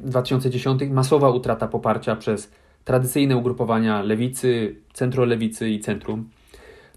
2010 0.00 0.82
masowa 0.90 1.30
utrata 1.30 1.68
poparcia 1.68 2.16
przez 2.16 2.52
tradycyjne 2.86 3.36
ugrupowania 3.36 4.02
lewicy, 4.02 4.76
centrolewicy 4.92 5.70
i 5.70 5.80
centrum. 5.80 6.28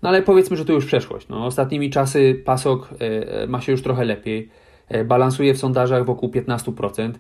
No 0.02 0.10
ale 0.10 0.22
powiedzmy, 0.22 0.58
że 0.58 0.66
to 0.66 0.74
już 0.74 0.86
przeszłość. 0.86 1.28
No, 1.28 1.46
ostatnimi 1.46 1.90
czasy 1.90 2.42
PASOK 2.46 2.90
e, 3.00 3.48
ma 3.48 3.62
się 3.62 3.72
już 3.72 3.84
trochę 3.84 4.06
lepiej. 4.06 4.50
E, 4.88 5.06
balansuje 5.06 5.54
w 5.54 5.58
sondażach 5.58 6.06
wokół 6.06 6.30
15%. 6.30 7.12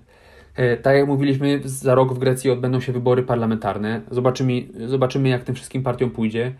E, 0.55 0.77
tak 0.77 0.95
jak 0.95 1.08
mówiliśmy, 1.08 1.62
za 1.65 1.95
rok 1.95 2.13
w 2.13 2.19
Grecji 2.19 2.51
odbędą 2.51 2.79
się 2.79 2.91
wybory 2.91 3.23
parlamentarne. 3.23 4.01
Zobaczymy, 4.12 4.67
zobaczymy 4.88 5.29
jak 5.29 5.43
tym 5.43 5.55
wszystkim 5.55 5.84
partiom 5.84 6.12
pójdzie. 6.12 6.53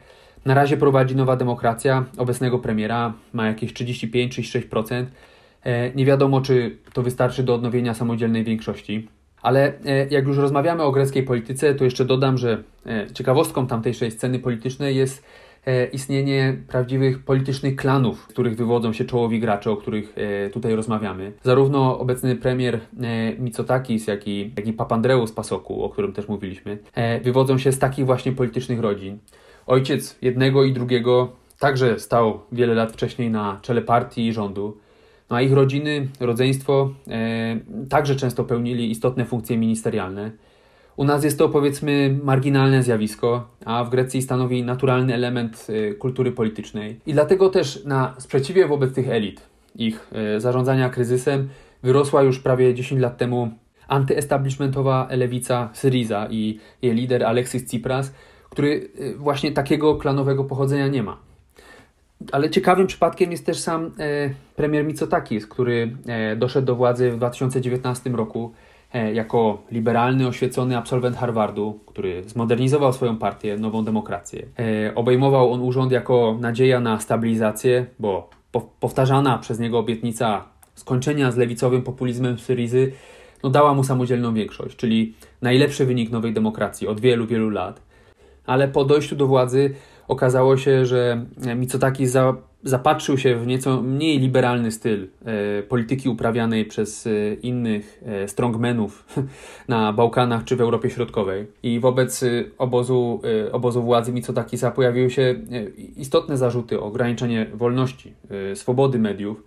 Na 0.45 0.54
razie 0.54 0.78
prowadzi 0.78 1.15
nowa 1.15 1.36
demokracja 1.36 2.06
obecnego 2.17 2.60
premiera, 2.60 3.13
ma 3.34 3.48
jakieś 3.48 3.74
35-36%. 3.74 5.06
Nie 5.95 6.06
wiadomo, 6.06 6.41
czy 6.41 6.78
to 6.93 7.04
wystarczy 7.04 7.43
do 7.43 7.56
odnowienia 7.56 7.93
samodzielnej 7.93 8.43
większości. 8.43 9.08
Ale 9.41 9.73
e, 9.86 10.08
jak 10.10 10.28
już 10.28 10.38
rozmawiamy 10.38 10.84
o 10.84 10.91
greckiej 10.91 11.23
polityce, 11.23 11.75
to 11.75 11.84
jeszcze 11.84 12.06
dodam, 12.06 12.38
że 12.38 12.63
e, 12.86 13.08
ciekawostką 13.13 13.67
tamtejszej 13.67 14.12
sceny 14.12 14.39
politycznej 14.39 14.95
jest 14.95 15.23
e, 15.65 15.86
istnienie 15.86 16.58
prawdziwych 16.67 17.23
politycznych 17.23 17.75
klanów, 17.75 18.25
z 18.30 18.34
których 18.34 18.56
wywodzą 18.56 18.93
się 18.93 19.06
czołowi 19.06 19.39
gracze, 19.39 19.71
o 19.71 19.78
których 19.78 20.15
tutaj 20.54 20.75
rozmawiamy. 20.75 21.32
Zarówno 21.43 21.99
obecny 21.99 22.36
premier 22.36 22.80
Mitsotakis, 23.39 24.08
jak 24.08 24.28
i, 24.28 24.54
jak 24.58 24.67
i 24.67 24.73
Papandreou 24.73 25.28
z 25.28 25.32
Pasoku, 25.32 25.84
o 25.84 25.89
którym 25.89 26.13
też 26.13 26.28
mówiliśmy, 26.28 26.78
wywodzą 27.23 27.58
się 27.58 27.71
z 27.71 27.80
takich 27.80 28.06
właśnie 28.06 28.32
politycznych 28.32 28.80
rodzin. 28.80 29.17
Ojciec 29.67 30.17
jednego 30.21 30.63
i 30.63 30.73
drugiego 30.73 31.32
także 31.60 31.99
stał 31.99 32.39
wiele 32.52 32.73
lat 32.73 32.91
wcześniej 32.91 33.30
na 33.30 33.60
czele 33.62 33.82
partii 33.82 34.28
i 34.28 34.34
rządu. 34.34 34.78
No 35.30 35.36
a 35.36 35.42
ich 35.42 35.54
rodziny, 35.54 36.08
rodzeństwo 36.20 36.94
e, 37.08 37.60
także 37.89 38.15
często 38.15 38.44
pełnili 38.44 38.92
istotne 38.92 39.26
funkcje 39.26 39.58
ministerialne. 39.58 40.32
U 40.98 41.04
nas 41.04 41.24
jest 41.24 41.38
to 41.38 41.50
powiedzmy 41.50 42.20
marginalne 42.24 42.84
zjawisko, 42.84 43.48
a 43.65 43.84
w 43.84 43.89
Grecji 43.89 44.22
stanowi 44.22 44.63
naturalny 44.63 45.13
element 45.13 45.68
e, 45.70 45.94
kultury 45.94 46.32
politycznej. 46.32 47.00
I 47.06 47.13
dlatego 47.13 47.50
też 47.50 47.86
na 47.86 48.15
sprzeciwie 48.18 48.68
wobec 48.68 48.94
tych 48.94 49.10
elit, 49.10 49.42
ich 49.76 50.10
e, 50.12 50.39
zarządzania 50.39 50.89
kryzysem, 50.89 51.50
wyrosła 51.84 52.24
już 52.24 52.39
prawie 52.39 52.74
10 52.74 53.02
lat 53.02 53.18
temu 53.18 53.50
antyestablishmentowa 53.88 55.08
lewica 55.12 55.70
Syriza 55.74 56.28
i 56.32 56.60
jej 56.82 56.96
lider 56.96 57.24
Alexis 57.24 57.65
Tsipras, 57.65 58.13
który 58.50 58.89
właśnie 59.18 59.52
takiego 59.52 59.96
klanowego 59.96 60.44
pochodzenia 60.44 60.88
nie 60.88 61.04
ma. 61.04 61.29
Ale 62.32 62.50
ciekawym 62.50 62.88
przypadkiem 62.88 63.32
jest 63.32 63.46
też 63.46 63.60
sam 63.60 63.86
e, 63.86 64.30
premier 64.56 64.86
Mitsotakis, 64.86 65.48
który 65.48 65.98
e, 66.08 66.36
doszedł 66.36 66.68
do 66.68 66.76
władzy 66.76 67.12
w 67.12 67.18
2019 67.18 68.10
roku 68.10 68.54
e, 68.94 69.14
jako 69.14 69.64
liberalny, 69.72 70.28
oświecony 70.28 70.78
absolwent 70.78 71.18
Harvardu, 71.18 71.80
który 71.86 72.24
zmodernizował 72.24 72.94
swoją 72.94 73.18
partię, 73.18 73.58
Nową 73.58 73.86
Demokrację. 73.86 74.46
Obejmował 74.96 75.52
on 75.54 75.62
urząd 75.62 75.92
jako 75.92 76.38
nadzieja 76.40 76.80
na 76.80 77.00
stabilizację, 77.00 77.86
bo 78.00 78.30
po, 78.52 78.62
powtarzana 78.80 79.38
przez 79.38 79.60
niego 79.60 79.80
obietnica 79.80 80.44
skończenia 80.76 81.32
z 81.32 81.38
lewicowym 81.38 81.82
populizmem 81.82 82.40
Syrizy 82.40 82.92
no, 83.44 83.50
dała 83.50 83.74
mu 83.74 83.84
samodzielną 83.84 84.34
większość, 84.34 84.76
czyli 84.76 85.14
najlepszy 85.42 85.86
wynik 85.86 86.12
Nowej 86.12 86.34
Demokracji 86.34 86.88
od 86.88 87.00
wielu, 87.00 87.28
wielu 87.28 87.50
lat. 87.50 87.82
Ale 88.46 88.68
po 88.68 88.86
dojściu 88.86 89.16
do 89.16 89.28
władzy 89.28 89.76
okazało 90.10 90.58
się, 90.58 90.86
że 90.86 91.26
Mitsotaki 91.56 92.08
za, 92.08 92.36
zapatrzył 92.63 93.17
się 93.17 93.36
w 93.36 93.48
nieco 93.48 93.82
mniej 93.82 94.19
liberalny 94.19 94.72
styl 94.72 95.08
e, 95.26 95.63
polityki 95.63 96.10
uprawianej 96.10 96.65
przez 96.65 97.08
e, 97.08 97.34
innych 97.34 98.04
e, 98.06 98.28
strongmenów 98.28 99.06
na 99.67 99.93
Bałkanach 99.93 100.43
czy 100.43 100.56
w 100.56 100.62
Europie 100.62 100.89
Środkowej. 100.89 101.48
I 101.63 101.80
wobec 101.80 102.24
e, 102.24 102.28
obozu, 102.58 103.22
e, 103.48 103.52
obozu 103.52 103.84
władzy 103.84 104.13
Mitsotakisa 104.13 104.72
pojawiły 104.72 105.10
się 105.10 105.22
e, 105.22 105.63
istotne 105.80 106.38
zarzuty 106.38 106.80
o 106.80 106.84
ograniczenie 106.84 107.45
wolności, 107.54 108.13
swobody 108.56 109.00
mediów, 109.00 109.43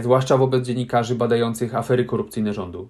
zwłaszcza 0.00 0.36
wobec 0.36 0.66
dziennikarzy 0.66 1.14
badających 1.14 1.74
afery 1.74 2.04
korupcyjne 2.04 2.52
rządu. 2.52 2.88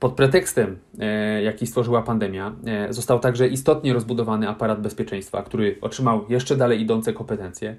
Pod 0.00 0.12
pretekstem, 0.12 0.78
e, 0.98 1.42
jaki 1.42 1.66
stworzyła 1.66 2.02
pandemia, 2.02 2.52
e, 2.66 2.92
został 2.92 3.18
także 3.18 3.48
istotnie 3.48 3.92
rozbudowany 3.92 4.48
aparat 4.48 4.80
bezpieczeństwa, 4.80 5.42
który 5.42 5.78
otrzymał 5.80 6.24
jeszcze 6.28 6.56
dalej 6.56 6.80
idące 6.80 7.12
kompetencje. 7.12 7.76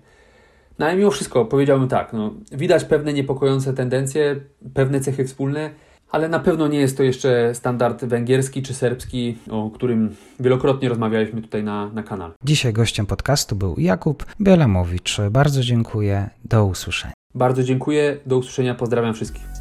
No 0.79 0.86
ale 0.86 0.95
mimo 0.95 1.12
wszystko 1.12 1.45
powiedziałbym 1.45 1.88
tak, 1.88 2.13
no, 2.13 2.34
widać 2.51 2.84
pewne 2.84 3.13
niepokojące 3.13 3.73
tendencje, 3.73 4.36
pewne 4.73 4.99
cechy 4.99 5.25
wspólne, 5.25 5.69
ale 6.12 6.29
na 6.29 6.39
pewno 6.39 6.67
nie 6.67 6.79
jest 6.79 6.97
to 6.97 7.03
jeszcze 7.03 7.55
standard 7.55 8.05
węgierski 8.05 8.62
czy 8.62 8.73
serbski, 8.73 9.38
o 9.49 9.69
którym 9.69 10.15
wielokrotnie 10.39 10.89
rozmawialiśmy 10.89 11.41
tutaj 11.41 11.63
na, 11.63 11.89
na 11.93 12.03
kanale. 12.03 12.34
Dzisiaj 12.43 12.73
gościem 12.73 13.05
podcastu 13.05 13.55
był 13.55 13.75
Jakub 13.77 14.25
Bielamowicz. 14.41 15.17
Bardzo 15.31 15.62
dziękuję. 15.62 16.29
Do 16.45 16.65
usłyszenia. 16.65 17.13
Bardzo 17.36 17.63
dziękuję. 17.63 18.17
Do 18.25 18.38
usłyszenia. 18.38 18.75
Pozdrawiam 18.75 19.13
wszystkich. 19.13 19.61